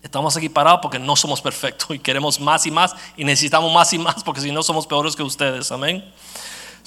[0.00, 3.92] Estamos aquí parados porque no somos perfectos y queremos más y más y necesitamos más
[3.92, 5.72] y más porque si no somos peores que ustedes.
[5.72, 6.04] Amén.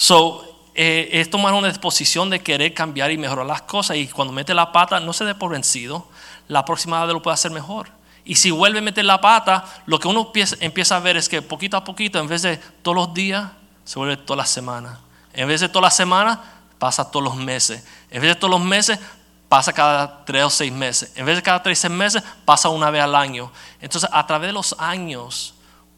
[0.02, 0.44] So,
[0.74, 4.56] eh, es tomar una disposición de querer cambiar y mejorar las cosas y cuando mete
[4.56, 6.08] la pata no se dé por vencido.
[6.48, 7.90] La próxima vez lo puede hacer mejor.
[8.26, 11.44] Y si vuelve a meter la pata, lo que uno empieza a ver es que
[11.44, 13.52] poquito a poquito, en vez de todos los días,
[13.86, 14.98] se vuelve todas las semanas.
[15.34, 16.40] En vez de todas las semanas,
[16.80, 17.86] pasa todos los meses.
[18.10, 18.98] En vez de todos los meses,
[19.50, 21.14] pasa cada tres o seis meses.
[21.16, 23.52] En vez de cada tres o seis meses, pasa una vez al año.
[23.80, 25.54] Entonces, a través de los años,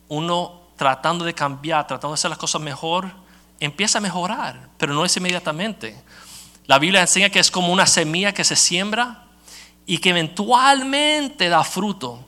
[0.10, 3.23] uno tratando de cambiar, tratando de hacer las cosas mejor,
[3.66, 5.96] empieza a mejorar, pero no es inmediatamente.
[6.66, 9.24] La Biblia enseña que es como una semilla que se siembra
[9.86, 12.20] y que eventualmente da fruto.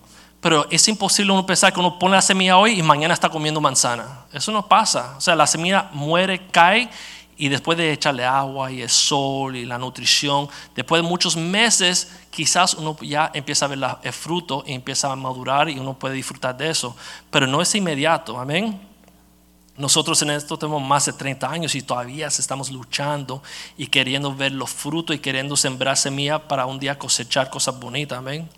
[0.41, 3.59] Pero es imposible uno pensar que uno pone la semilla hoy y mañana está comiendo
[3.61, 4.25] manzana.
[4.31, 5.15] Eso no pasa.
[5.17, 6.89] O sea, la semilla muere, cae
[7.37, 12.11] y después de echarle agua y el sol y la nutrición, después de muchos meses,
[12.29, 16.15] quizás uno ya empieza a ver el fruto y empieza a madurar y uno puede
[16.15, 16.95] disfrutar de eso.
[17.31, 18.39] Pero no es inmediato.
[18.39, 18.79] Amén.
[19.77, 23.43] Nosotros en esto tenemos más de 30 años y todavía estamos luchando
[23.77, 28.17] y queriendo ver los frutos y queriendo sembrar semilla para un día cosechar cosas bonitas.
[28.17, 28.49] Amén.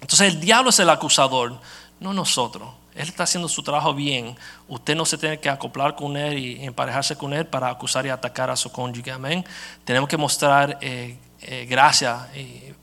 [0.00, 1.58] Entonces el diablo es el acusador,
[2.00, 2.68] no nosotros.
[2.94, 4.36] Él está haciendo su trabajo bien.
[4.66, 8.08] Usted no se tiene que acoplar con él y emparejarse con él para acusar y
[8.08, 9.12] atacar a su cónyuge.
[9.12, 9.44] Amén.
[9.84, 12.28] Tenemos que mostrar eh, eh, gracia,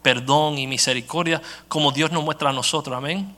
[0.02, 2.96] perdón y misericordia como Dios nos muestra a nosotros.
[2.96, 3.36] Amén.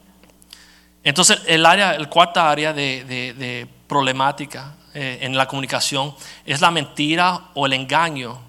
[1.04, 7.50] Entonces, el área, el cuarta área de problemática eh, en la comunicación es la mentira
[7.54, 8.40] o el engaño.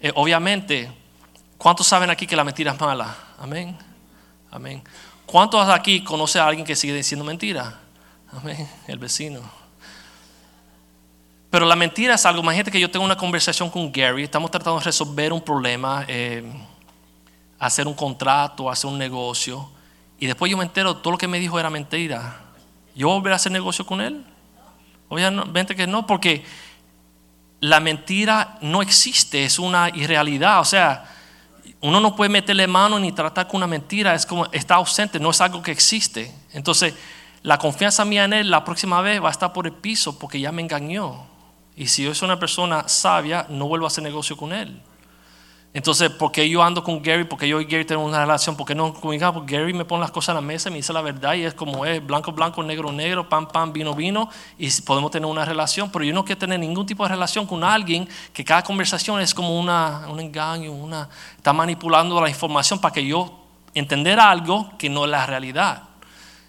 [0.00, 0.90] Eh, obviamente,
[1.58, 3.16] ¿cuántos saben aquí que la mentira es mala?
[3.38, 3.76] Amén.
[4.50, 4.82] Amén.
[5.26, 7.80] ¿Cuántos aquí conocen a alguien que sigue diciendo mentira?
[8.32, 8.68] Amén.
[8.86, 9.40] El vecino.
[11.50, 14.78] Pero la mentira es algo, imagínate que yo tengo una conversación con Gary, estamos tratando
[14.78, 16.42] de resolver un problema, eh,
[17.58, 19.70] hacer un contrato, hacer un negocio,
[20.18, 22.40] y después yo me entero, todo lo que me dijo era mentira.
[22.94, 24.24] ¿Yo volveré a hacer negocio con él?
[25.08, 26.44] Obviamente que no, porque
[27.60, 30.60] la mentira no existe, es una irrealidad.
[30.60, 31.10] O sea,
[31.80, 35.30] uno no puede meterle mano ni tratar con una mentira, es como está ausente, no
[35.30, 36.32] es algo que existe.
[36.52, 36.94] Entonces,
[37.42, 40.40] la confianza mía en él la próxima vez va a estar por el piso porque
[40.40, 41.26] ya me engañó.
[41.76, 44.80] Y si yo soy una persona sabia, no vuelvo a hacer negocio con él.
[45.74, 47.24] Entonces, ¿por qué yo ando con Gary?
[47.24, 48.56] Porque yo y Gary tenemos una relación.
[48.56, 49.32] ¿Por qué no conmigo?
[49.32, 51.52] Porque Gary me pone las cosas en la mesa me dice la verdad y es
[51.52, 55.90] como es, blanco, blanco, negro, negro, pan, pan, vino, vino y podemos tener una relación.
[55.90, 59.34] Pero yo no quiero tener ningún tipo de relación con alguien que cada conversación es
[59.34, 63.36] como una, un engaño, una, está manipulando la información para que yo
[63.74, 65.82] entender algo que no es la realidad.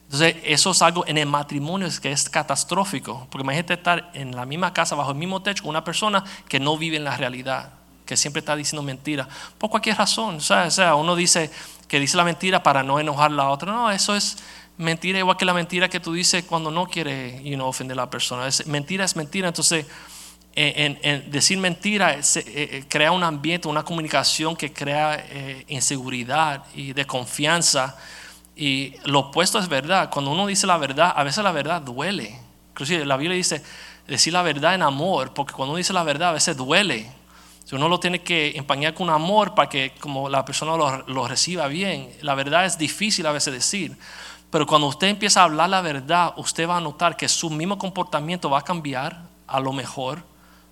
[0.03, 3.25] Entonces, eso es algo en el matrimonio que es catastrófico.
[3.31, 6.59] Porque imagínate estar en la misma casa, bajo el mismo techo, con una persona que
[6.59, 9.27] no vive en la realidad que siempre está diciendo mentira,
[9.57, 10.35] por cualquier razón.
[10.35, 11.49] O sea, uno dice
[11.87, 13.71] que dice la mentira para no enojar a la otra.
[13.71, 14.37] No, eso es
[14.77, 18.09] mentira igual que la mentira que tú dices cuando no quieres you ofender a la
[18.09, 18.47] persona.
[18.47, 19.47] Es, mentira es mentira.
[19.47, 19.85] Entonces,
[20.55, 26.93] en, decir mentira eh, eh, crea un ambiente, una comunicación que crea eh, inseguridad y
[26.93, 27.97] desconfianza.
[28.55, 30.09] Y lo opuesto es verdad.
[30.09, 32.39] Cuando uno dice la verdad, a veces la verdad duele.
[32.71, 33.61] Inclusive la Biblia dice
[34.07, 37.11] decir la verdad en amor, porque cuando uno dice la verdad a veces duele.
[37.65, 41.67] Si uno lo tiene que empañar con amor para que como la persona lo, reciba
[41.67, 42.11] bien.
[42.21, 43.97] La verdad es difícil a veces decir.
[44.51, 47.79] Pero cuando usted empieza a hablar la verdad, usted va a notar que su mismo
[47.79, 50.23] comportamiento va a cambiar a lo mejor.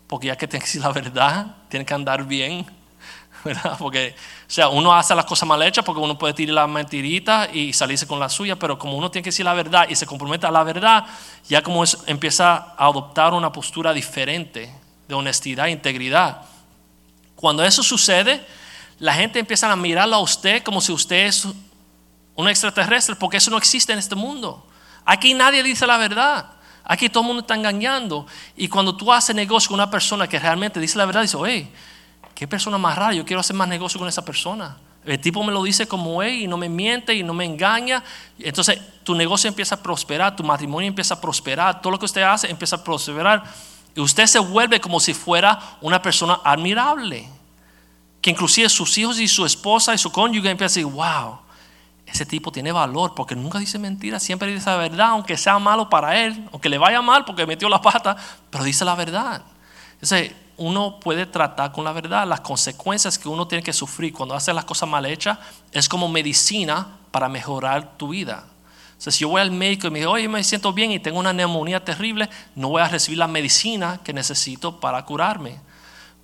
[0.05, 2.63] Porque ya que tiene que decir la verdad, tiene que andar bien.
[3.43, 3.75] ¿verdad?
[3.79, 7.49] Porque, o sea, uno hace las cosas mal hechas porque uno puede tirar la mentirita
[7.51, 10.05] y salirse con la suya, pero como uno tiene que decir la verdad y se
[10.05, 11.05] compromete a la verdad,
[11.49, 14.71] ya como es, empieza a adoptar una postura diferente
[15.07, 16.52] de honestidad e integridad.
[17.43, 18.41] Cuando eso sucede,
[18.99, 21.45] la gente empieza a mirarlo a usted como si usted es
[22.35, 24.65] un extraterrestre, porque eso no existe en este mundo.
[25.03, 26.45] Aquí nadie dice la verdad.
[26.85, 28.25] Aquí todo el mundo está engañando.
[28.55, 31.67] Y cuando tú haces negocio con una persona que realmente dice la verdad, dice, oye,
[32.33, 34.77] qué persona más rara, yo quiero hacer más negocio con esa persona.
[35.03, 38.01] El tipo me lo dice como es y no me miente y no me engaña.
[38.39, 42.21] Entonces tu negocio empieza a prosperar, tu matrimonio empieza a prosperar, todo lo que usted
[42.21, 43.43] hace empieza a prosperar.
[43.95, 47.29] Y usted se vuelve como si fuera una persona admirable.
[48.21, 51.39] Que inclusive sus hijos y su esposa y su cónyuge empiezan a decir, wow,
[52.05, 55.89] ese tipo tiene valor porque nunca dice mentira, siempre dice la verdad, aunque sea malo
[55.89, 58.15] para él, aunque le vaya mal porque metió la pata,
[58.49, 59.41] pero dice la verdad.
[59.93, 64.35] Entonces, uno puede tratar con la verdad las consecuencias que uno tiene que sufrir cuando
[64.35, 65.39] hace las cosas mal hechas,
[65.71, 68.45] es como medicina para mejorar tu vida.
[69.03, 71.19] Sea, si yo voy al médico y me digo, oye, me siento bien y tengo
[71.19, 75.59] una neumonía terrible, no voy a recibir la medicina que necesito para curarme.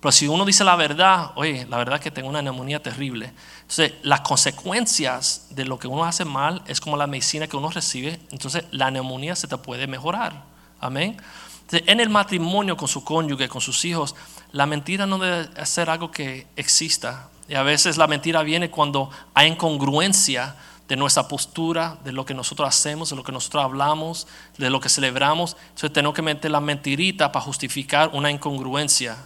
[0.00, 3.34] Pero si uno dice la verdad, oye, la verdad es que tengo una neumonía terrible.
[3.60, 7.68] Entonces, las consecuencias de lo que uno hace mal es como la medicina que uno
[7.68, 8.18] recibe.
[8.30, 10.42] Entonces, la neumonía se te puede mejorar.
[10.80, 11.18] Amén.
[11.60, 14.16] Entonces, en el matrimonio con su cónyuge, con sus hijos,
[14.52, 17.28] la mentira no debe ser algo que exista.
[17.46, 20.56] Y a veces la mentira viene cuando hay incongruencia
[20.90, 24.26] de nuestra postura, de lo que nosotros hacemos, de lo que nosotros hablamos,
[24.58, 25.56] de lo que celebramos.
[25.68, 29.16] Entonces tenemos que meter la mentirita para justificar una incongruencia.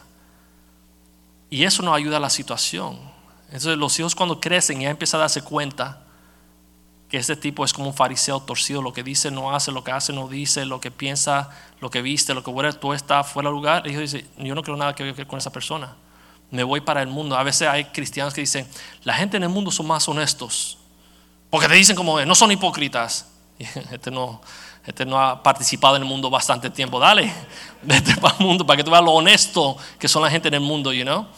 [1.48, 2.98] Y eso no ayuda a la situación.
[3.46, 6.02] Entonces los hijos cuando crecen ya empiezan a darse cuenta
[7.08, 9.92] que este tipo es como un fariseo torcido, lo que dice no hace, lo que
[9.92, 11.48] hace no dice, lo que piensa,
[11.80, 13.86] lo que viste, lo que huele, todo está fuera de lugar.
[13.86, 15.96] Y ellos dicen, yo no quiero nada que ver con esa persona.
[16.50, 17.38] Me voy para el mundo.
[17.38, 18.68] A veces hay cristianos que dicen,
[19.02, 20.76] la gente en el mundo son más honestos.
[21.54, 23.28] Porque te dicen como, no son hipócritas.
[23.92, 24.40] Este no,
[24.84, 26.98] este no ha participado en el mundo bastante tiempo.
[26.98, 27.32] Dale,
[27.82, 30.54] vete para el mundo para que tú veas lo honesto que son la gente en
[30.54, 31.28] el mundo, you know.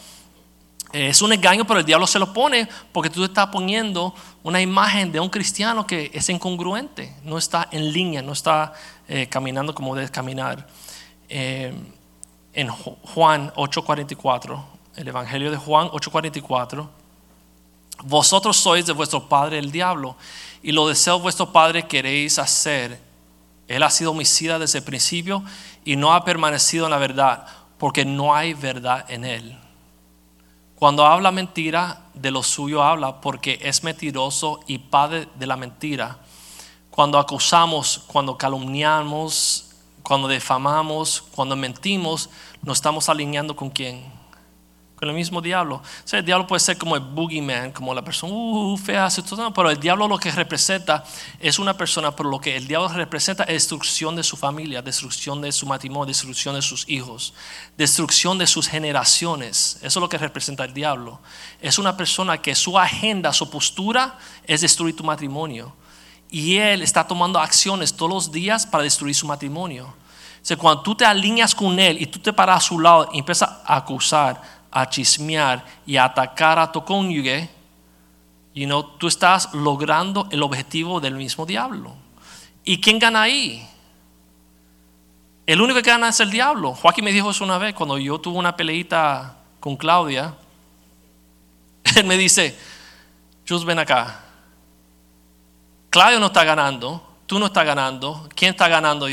[0.91, 4.11] Eh, es un engaño, pero el diablo se lo pone porque tú estás poniendo
[4.41, 8.73] una imagen de un cristiano que es incongruente, no está en línea, no está
[9.07, 10.65] eh, caminando como debe caminar.
[11.29, 11.75] Eh,
[12.53, 14.63] en Juan 8:44,
[14.95, 16.89] el Evangelio de Juan 8:44,
[18.03, 20.15] vosotros sois de vuestro padre el diablo
[20.61, 23.01] y lo deseo vuestro padre queréis hacer.
[23.67, 25.43] Él ha sido homicida desde el principio
[25.83, 29.57] y no ha permanecido en la verdad porque no hay verdad en él.
[30.75, 36.19] Cuando habla mentira, de lo suyo habla porque es mentiroso y padre de la mentira.
[36.91, 39.71] Cuando acusamos, cuando calumniamos,
[40.03, 42.29] cuando defamamos, cuando mentimos,
[42.61, 44.16] nos estamos alineando con quién?
[44.97, 45.75] Con el mismo diablo.
[45.75, 49.07] O sea, el diablo puede ser como el boogeyman, como la persona uh, fea,
[49.53, 51.03] pero el diablo lo que representa
[51.39, 55.39] es una persona, pero lo que el diablo representa es destrucción de su familia, destrucción
[55.39, 57.35] de su matrimonio, destrucción de sus hijos,
[57.77, 59.77] destrucción de sus generaciones.
[59.83, 61.19] Eso es lo que representa el diablo.
[61.61, 65.75] Es una persona que su agenda, su postura es destruir tu matrimonio.
[66.31, 69.85] Y él está tomando acciones todos los días para destruir su matrimonio.
[69.85, 73.09] O sea, cuando tú te alineas con él y tú te paras a su lado
[73.13, 77.49] y empiezas a acusar, a chismear y a atacar a tu cónyuge,
[78.53, 81.95] you know, tú estás logrando el objetivo del mismo diablo.
[82.63, 83.67] ¿Y quién gana ahí?
[85.45, 86.73] El único que gana es el diablo.
[86.73, 90.35] Joaquín me dijo eso una vez cuando yo tuve una peleita con Claudia.
[91.95, 92.57] Él me dice,
[93.47, 94.23] Jus, ven acá.
[95.89, 98.27] Claudia no está ganando, tú no estás ganando.
[98.35, 99.07] ¿Quién está ganando?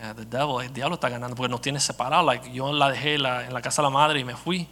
[0.00, 2.34] Y dije, el diablo está ganando porque nos tiene separados.
[2.52, 3.22] yo la dejé en
[3.52, 4.66] la casa de la madre y me fui.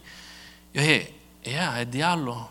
[0.73, 2.49] Yo dije, yeah, el diablo.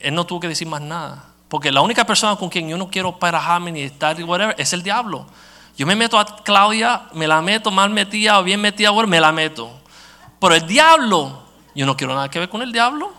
[0.00, 1.24] Él no tuvo que decir más nada.
[1.48, 4.82] Porque la única persona con quien yo no quiero parajarme ni estar, whatever, es el
[4.82, 5.26] diablo.
[5.76, 9.32] Yo me meto a Claudia, me la meto mal metida o bien metida, me la
[9.32, 9.70] meto.
[10.38, 13.10] Pero el diablo, yo no quiero nada que ver con el diablo.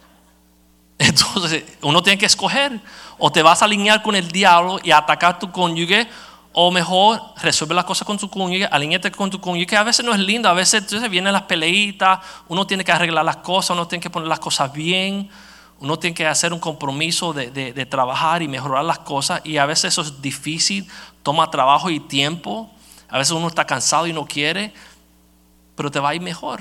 [0.98, 2.78] Entonces, uno tiene que escoger.
[3.16, 6.06] O te vas a alinear con el diablo y atacar a tu cónyuge,
[6.52, 10.04] o mejor, resuelve las cosas con tu cónyuge, alíñate con tu cónyuge, que a veces
[10.04, 12.18] no es lindo, a veces vienen las peleitas,
[12.48, 15.30] uno tiene que arreglar las cosas, uno tiene que poner las cosas bien,
[15.78, 19.92] uno tiene que hacer un compromiso de, trabajar y mejorar las cosas, y a veces
[19.92, 20.88] eso es difícil,
[21.22, 22.68] toma trabajo y tiempo,
[23.08, 24.74] a veces uno está cansado y no quiere,
[25.76, 26.60] pero te va a ir mejor.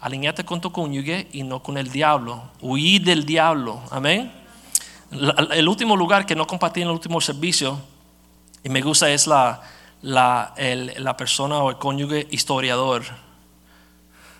[0.00, 4.32] Alíñate con tu cónyuge y no con el diablo, huir del diablo, amén.
[5.10, 7.80] El último lugar que no compartí en el último servicio,
[8.68, 9.62] y me gusta es la,
[10.02, 10.52] la,
[10.98, 13.02] la persona o el cónyuge historiador.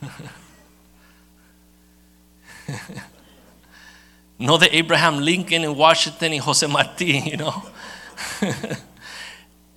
[4.38, 7.62] no de Abraham Lincoln en Washington y José Martí, you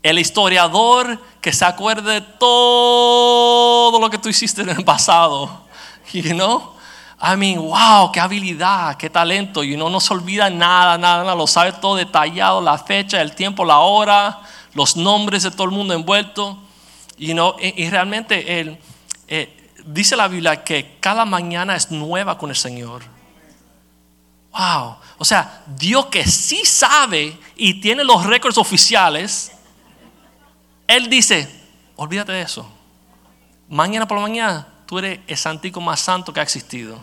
[0.03, 5.65] el historiador que se acuerde de todo lo que tú hiciste en el pasado,
[6.11, 6.73] you know?
[7.21, 9.63] I mean, wow, qué habilidad, qué talento.
[9.63, 13.35] Y uno no se olvida nada, nada, nada, lo sabe todo detallado, la fecha, el
[13.35, 14.41] tiempo, la hora,
[14.73, 16.57] los nombres de todo el mundo envuelto.
[17.17, 18.79] You know, y, realmente el,
[19.27, 23.03] eh, dice la Biblia que cada mañana es nueva con el Señor.
[24.51, 24.95] Wow.
[25.19, 29.51] O sea, Dios que sí sabe y tiene los récords oficiales,
[30.87, 31.47] Él dice,
[31.95, 32.67] olvídate de eso.
[33.69, 36.99] Mañana por la mañana tú eres el santico más santo que ha existido.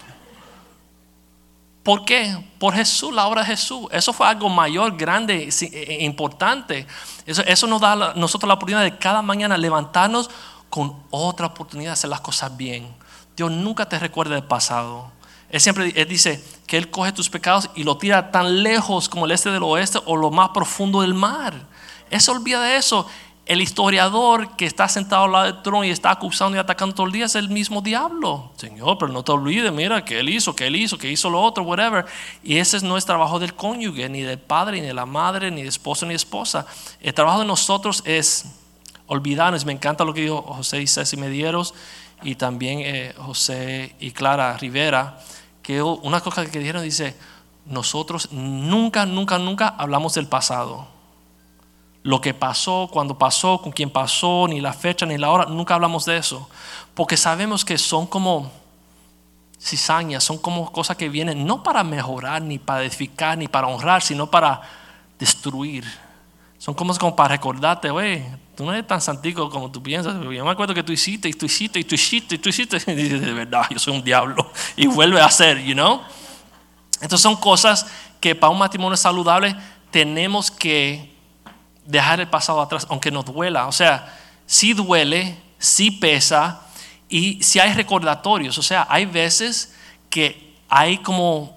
[1.82, 2.36] ¿Por qué?
[2.58, 3.86] Por Jesús, la obra de Jesús.
[3.90, 6.86] Eso fue algo mayor, grande, e, e, importante.
[7.24, 10.28] Eso, eso nos da a nosotros la oportunidad de cada mañana levantarnos
[10.68, 12.94] con otra oportunidad de hacer las cosas bien.
[13.34, 15.10] Dios nunca te recuerda del pasado.
[15.48, 19.24] Él siempre él dice que Él coge tus pecados y lo tira tan lejos como
[19.24, 21.54] el este del oeste o lo más profundo del mar.
[22.10, 23.06] Él se olvida de eso.
[23.48, 27.06] El historiador que está sentado al lado del trono y está acusando y atacando todo
[27.06, 28.52] el día es el mismo diablo.
[28.56, 31.40] Señor, pero no te olvides, mira, que él hizo, que él hizo, que hizo lo
[31.40, 32.04] otro, whatever.
[32.44, 35.62] Y ese no es trabajo del cónyuge, ni del padre, ni de la madre, ni
[35.62, 36.66] de esposo, ni de esposa.
[37.00, 38.44] El trabajo de nosotros es
[39.06, 39.64] olvidarnos.
[39.64, 41.72] Me encanta lo que dijo José y Ceci Medieros
[42.22, 45.20] y también eh, José y Clara Rivera,
[45.62, 47.16] que una cosa que dijeron dice,
[47.64, 50.97] nosotros nunca, nunca, nunca hablamos del pasado
[52.08, 55.74] lo que pasó, cuando pasó, con quién pasó, ni la fecha, ni la hora, nunca
[55.74, 56.48] hablamos de eso.
[56.94, 58.50] Porque sabemos que son como
[59.60, 64.00] cizañas, son como cosas que vienen no para mejorar, ni para edificar, ni para honrar,
[64.00, 64.62] sino para
[65.18, 65.84] destruir.
[66.56, 68.24] Son como, como para recordarte, oye,
[68.56, 70.14] tú no eres tan santico como tú piensas.
[70.14, 72.78] Yo me acuerdo que tú hiciste, y tú hiciste, y tú hiciste, y tú hiciste.
[72.90, 74.50] Y dices, de verdad, yo soy un diablo.
[74.76, 76.00] Y vuelve a hacer, you know.
[77.02, 77.86] Entonces son cosas
[78.18, 79.54] que para un matrimonio saludable
[79.90, 81.17] tenemos que
[81.88, 83.66] dejar el pasado atrás, aunque nos duela.
[83.66, 84.14] O sea,
[84.46, 86.60] sí duele, sí pesa
[87.08, 88.58] y sí hay recordatorios.
[88.58, 89.74] O sea, hay veces
[90.10, 91.56] que hay como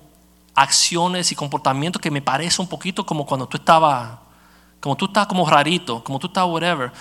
[0.55, 4.19] acciones y comportamientos que me parece un poquito como cuando tú estabas,
[4.79, 6.91] como tú estás como rarito, como tú estás whatever.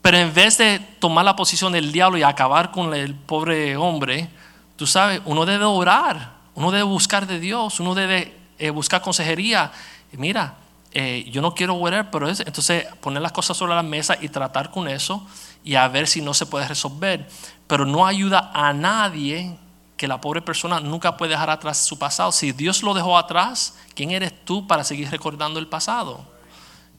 [0.00, 4.30] Pero en vez de tomar la posición del diablo y acabar con el pobre hombre,
[4.76, 9.72] tú sabes, uno debe orar, uno debe buscar de Dios, uno debe eh, buscar consejería.
[10.12, 10.54] Mira,
[10.92, 14.28] eh, yo no quiero whatever, pero es, entonces poner las cosas sobre la mesa y
[14.28, 15.26] tratar con eso
[15.64, 17.28] y a ver si no se puede resolver.
[17.66, 19.56] Pero no ayuda a nadie
[19.96, 22.32] que la pobre persona nunca puede dejar atrás su pasado.
[22.32, 26.24] Si Dios lo dejó atrás, ¿quién eres tú para seguir recordando el pasado?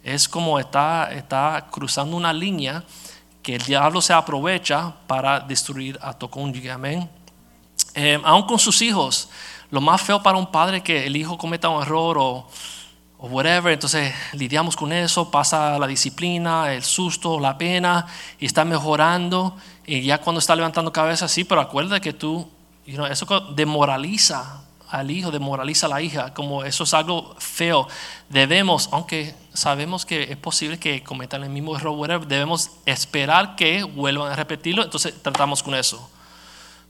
[0.03, 2.83] Es como está, está cruzando una línea
[3.41, 6.69] que el diablo se aprovecha para destruir a tu cónyuge.
[6.69, 7.09] Amén.
[7.95, 9.29] Eh, aún con sus hijos,
[9.71, 12.47] lo más feo para un padre es que el hijo cometa un error o
[13.19, 13.71] o whatever.
[13.71, 18.07] Entonces lidiamos con eso, pasa la disciplina, el susto, la pena,
[18.39, 19.55] y está mejorando.
[19.85, 22.49] Y ya cuando está levantando cabeza, sí, pero acuerda que tú,
[22.85, 27.87] eso demoraliza al hijo, demoraliza a la hija, como eso es algo feo.
[28.29, 33.83] Debemos, aunque sabemos que es posible que cometan el mismo error, whatever, debemos esperar que
[33.83, 36.09] vuelvan a repetirlo, entonces tratamos con eso.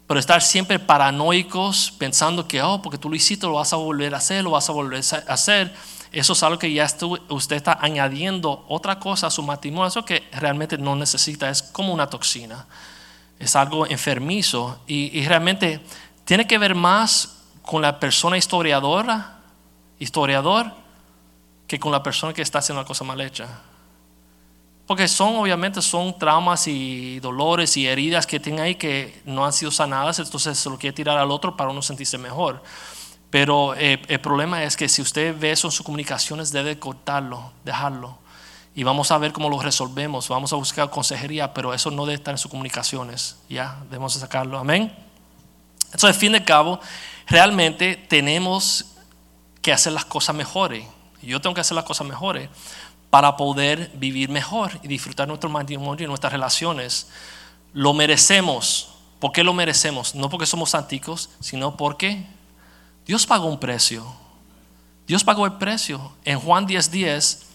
[0.08, 4.16] Pero estar siempre paranoicos, pensando que, oh, porque tú lo hiciste, lo vas a volver
[4.16, 5.74] a hacer, lo vas a volver a hacer
[6.12, 6.88] eso es algo que ya
[7.30, 11.94] usted está añadiendo otra cosa a su matrimonio, eso que realmente no necesita, es como
[11.94, 12.66] una toxina,
[13.38, 15.82] es algo enfermizo y, realmente
[16.26, 19.40] tiene que ver más con la persona historiadora,
[20.00, 20.72] historiador,
[21.68, 23.48] que con la persona que está haciendo la cosa mal hecha.
[24.88, 29.54] Porque son, obviamente, son traumas y dolores y heridas que tiene ahí que no han
[29.54, 32.64] sido sanadas, entonces se lo quiere tirar al otro para uno sentirse mejor.
[33.30, 37.52] Pero eh, el problema es que si usted ve eso en sus comunicaciones, debe cortarlo,
[37.64, 38.18] dejarlo.
[38.76, 40.30] Y vamos a ver cómo lo resolvemos.
[40.30, 43.38] Vamos a buscar consejería, pero eso no debe estar en sus comunicaciones.
[43.50, 44.58] Ya, debemos sacarlo.
[44.58, 44.94] Amén.
[45.86, 46.80] Entonces, al fin de cabo,
[47.28, 48.86] realmente tenemos
[49.62, 50.86] que hacer las cosas mejores.
[51.22, 52.50] Yo tengo que hacer las cosas mejores
[53.10, 57.10] para poder vivir mejor y disfrutar nuestro matrimonio y nuestras relaciones.
[57.74, 58.96] Lo merecemos.
[59.20, 60.16] ¿Por qué lo merecemos?
[60.16, 62.26] No porque somos santicos, sino porque
[63.10, 64.06] Dios pagó un precio.
[65.08, 66.12] Dios pagó el precio.
[66.26, 67.46] En Juan 10:10, 10,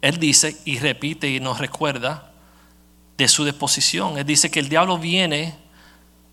[0.00, 2.32] Él dice y repite y nos recuerda
[3.16, 4.18] de su disposición.
[4.18, 5.56] Él dice que el diablo viene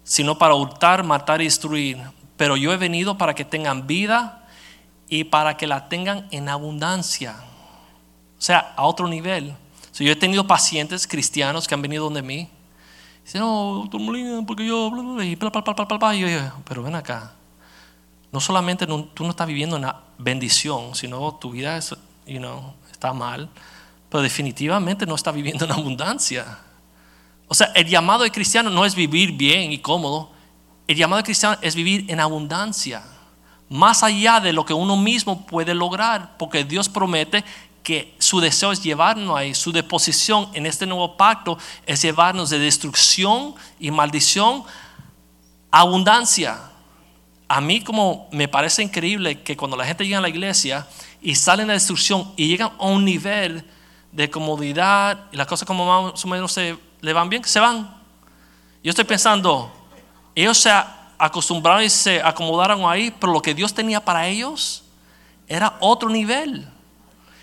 [0.03, 2.01] sino para hurtar, matar y destruir.
[2.37, 4.47] Pero yo he venido para que tengan vida
[5.07, 7.35] y para que la tengan en abundancia.
[8.35, 9.53] O sea, a otro nivel.
[9.91, 12.49] Si yo he tenido pacientes cristianos que han venido donde mí.
[13.23, 14.87] Dicen, no, doctor Molina, porque yo,
[15.21, 17.33] y bla, bla, pero ven acá
[18.31, 23.49] no solamente tú no estás viviendo una bendición, sino tu vida está mal,
[24.09, 26.59] pero definitivamente no estás viviendo en abundancia.
[27.47, 30.31] O sea, el llamado de cristiano no es vivir bien y cómodo,
[30.87, 33.03] el llamado de cristiano es vivir en abundancia,
[33.69, 37.43] más allá de lo que uno mismo puede lograr, porque Dios promete
[37.83, 42.59] que su deseo es llevarnos ahí, su deposición en este nuevo pacto es llevarnos de
[42.59, 44.63] destrucción y maldición
[45.71, 46.70] a abundancia.
[47.51, 50.87] A mí como me parece increíble que cuando la gente llega a la iglesia
[51.21, 53.69] y sale en la destrucción y llegan a un nivel
[54.13, 57.93] de comodidad y las cosas como más o menos se le van bien, se van.
[58.81, 59.69] Yo estoy pensando,
[60.33, 60.71] ellos se
[61.17, 64.85] acostumbraron y se acomodaron ahí, pero lo que Dios tenía para ellos
[65.45, 66.65] era otro nivel.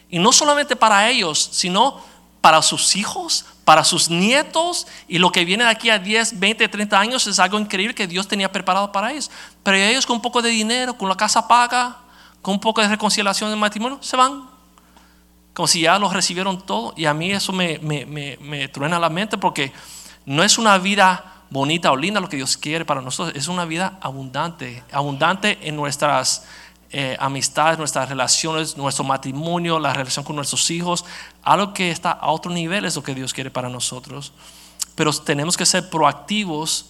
[0.09, 2.01] Y no solamente para ellos, sino
[2.41, 6.69] para sus hijos, para sus nietos y lo que viene de aquí a 10, 20,
[6.69, 9.31] 30 años es algo increíble que Dios tenía preparado para ellos.
[9.63, 11.99] Pero ellos con un poco de dinero, con la casa paga,
[12.41, 14.49] con un poco de reconciliación en matrimonio, se van.
[15.53, 16.95] Como si ya los recibieron todo.
[16.97, 19.71] Y a mí eso me, me, me, me truena la mente porque
[20.25, 23.67] no es una vida bonita o linda lo que Dios quiere para nosotros, es una
[23.67, 26.47] vida abundante, abundante en nuestras
[26.91, 31.05] eh, amistades, nuestras relaciones, nuestro matrimonio, la relación con nuestros hijos,
[31.43, 34.33] algo que está a otro nivel es lo que Dios quiere para nosotros.
[34.95, 36.87] Pero tenemos que ser proactivos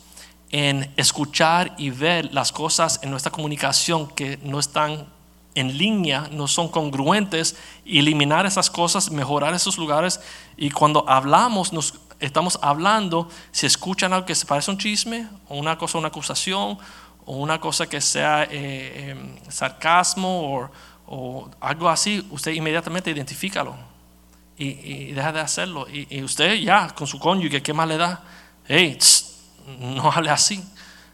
[0.50, 5.06] en escuchar y ver las cosas en nuestra comunicación que no están
[5.54, 10.20] en línea, no son congruentes, eliminar esas cosas, mejorar esos lugares
[10.56, 15.28] y cuando hablamos nos estamos hablando, si escuchan algo que se parece a un chisme,
[15.48, 16.78] o una cosa, una acusación,
[17.28, 20.70] o una cosa que sea eh, em, sarcasmo
[21.06, 23.76] o, algo así, usted inmediatamente identifícalo
[24.56, 25.86] y, deja de hacerlo.
[25.90, 28.22] Y, usted ya, con su cónyuge, ¿qué más le da?
[28.66, 28.98] Hey,
[29.78, 30.64] no hable así,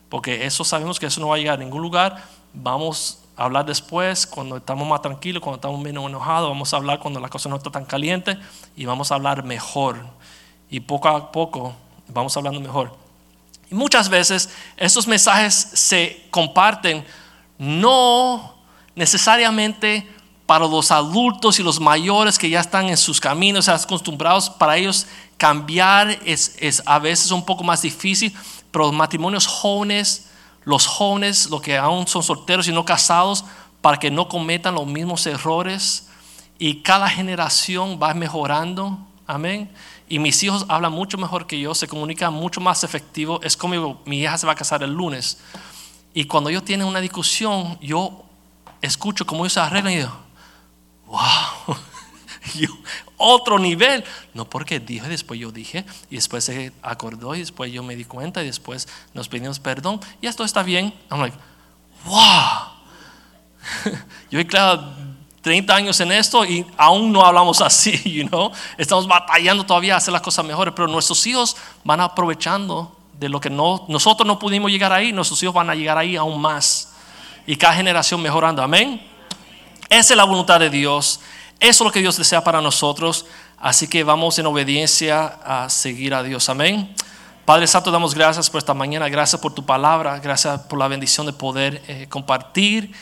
[0.09, 2.23] porque eso sabemos que eso no va a llegar a ningún lugar.
[2.53, 7.01] Vamos a hablar después, cuando estamos más tranquilos, cuando estamos menos enojados, vamos a hablar
[7.01, 8.39] cuando la cosa no está tan caliente
[8.77, 9.97] y vamos a hablar mejor
[10.71, 11.75] y poco a poco
[12.07, 13.04] vamos hablando mejor.
[13.75, 17.05] Muchas veces estos mensajes se comparten
[17.59, 18.55] no
[18.95, 20.09] necesariamente
[20.47, 25.09] para los adultos y los mayores que ya están en sus caminos, acostumbrados, para ellos
[25.37, 28.33] cambiar es, es a veces un poco más difícil,
[28.71, 30.31] pero los matrimonios jóvenes,
[30.65, 33.45] los jóvenes, los que aún son solteros y no casados,
[33.81, 36.07] para que no cometan los mismos errores
[36.61, 39.69] y cada generación va mejorando, amén
[40.09, 43.41] y mis hijos hablan mucho mejor que yo, se comunican mucho más efectivo.
[43.43, 45.39] Es como mi hija se va a casar el lunes.
[46.13, 48.25] Y cuando ellos tienen una discusión, yo
[48.81, 50.13] escucho cómo ellos se arreglan y digo,
[51.07, 51.77] wow,
[53.17, 54.05] otro nivel.
[54.35, 58.05] No porque dije, después yo dije, y después se acordó, y después yo me di
[58.05, 60.93] cuenta, y después nos pedimos perdón, y esto está bien.
[61.11, 61.37] I'm like,
[62.05, 62.75] wow.
[64.31, 65.14] yo he claro
[65.45, 68.51] 30 años en esto y aún no hablamos así, you know?
[68.79, 71.55] Estamos batallando todavía a hacer las cosas mejores, pero nuestros hijos
[71.85, 75.75] van aprovechando de lo que no, nosotros no pudimos llegar ahí, nuestros hijos van a
[75.75, 76.95] llegar ahí aún más.
[77.47, 79.07] Y cada generación mejorando, amén.
[79.91, 81.21] Esa es la voluntad de Dios,
[81.61, 83.27] eso es lo que Dios desea para nosotros,
[83.59, 86.95] así que vamos en obediencia a seguir a Dios, amén.
[87.45, 91.27] Padre Santo, damos gracias por esta mañana, gracias por tu palabra, gracias por la bendición
[91.27, 92.95] de poder eh, compartir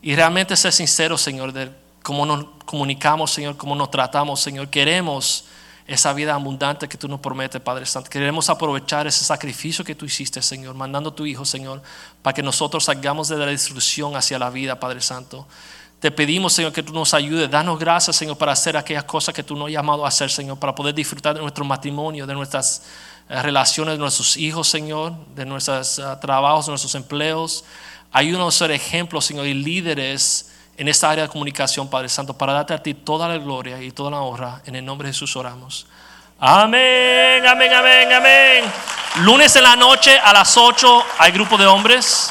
[0.00, 1.70] y realmente ser sincero, Señor, de
[2.02, 4.68] cómo nos comunicamos, Señor, cómo nos tratamos, Señor.
[4.68, 5.44] Queremos
[5.86, 8.08] esa vida abundante que tú nos prometes, Padre Santo.
[8.10, 11.82] Queremos aprovechar ese sacrificio que tú hiciste, Señor, mandando a tu Hijo, Señor,
[12.22, 15.46] para que nosotros salgamos de la destrucción hacia la vida, Padre Santo.
[15.98, 17.50] Te pedimos, Señor, que tú nos ayudes.
[17.50, 20.58] Danos gracias, Señor, para hacer aquellas cosas que tú nos has llamado a hacer, Señor,
[20.58, 22.84] para poder disfrutar de nuestro matrimonio, de nuestras
[23.28, 27.64] eh, relaciones, de nuestros hijos, Señor, de nuestros eh, trabajos, de nuestros empleos.
[28.12, 30.49] Ayúdanos a ser ejemplos, Señor, y líderes
[30.80, 33.90] en esta área de comunicación, Padre Santo, para darte a ti toda la gloria y
[33.90, 34.62] toda la honra.
[34.64, 35.86] En el nombre de Jesús oramos.
[36.38, 38.64] Amén, amén, amén, amén.
[39.16, 42.30] Lunes en la noche a las 8 hay grupo de hombres.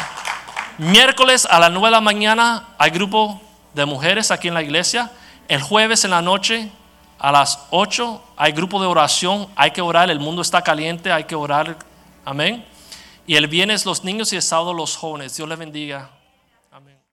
[0.80, 3.40] Miércoles a las 9 de la mañana hay grupo
[3.76, 5.12] de mujeres aquí en la iglesia.
[5.48, 6.72] El jueves en la noche
[7.20, 9.48] a las 8 hay grupo de oración.
[9.56, 11.78] Hay que orar, el mundo está caliente, hay que orar.
[12.26, 12.66] Amén.
[13.28, 15.38] Y el viernes los niños y el sábado los jóvenes.
[15.38, 16.10] Dios les bendiga.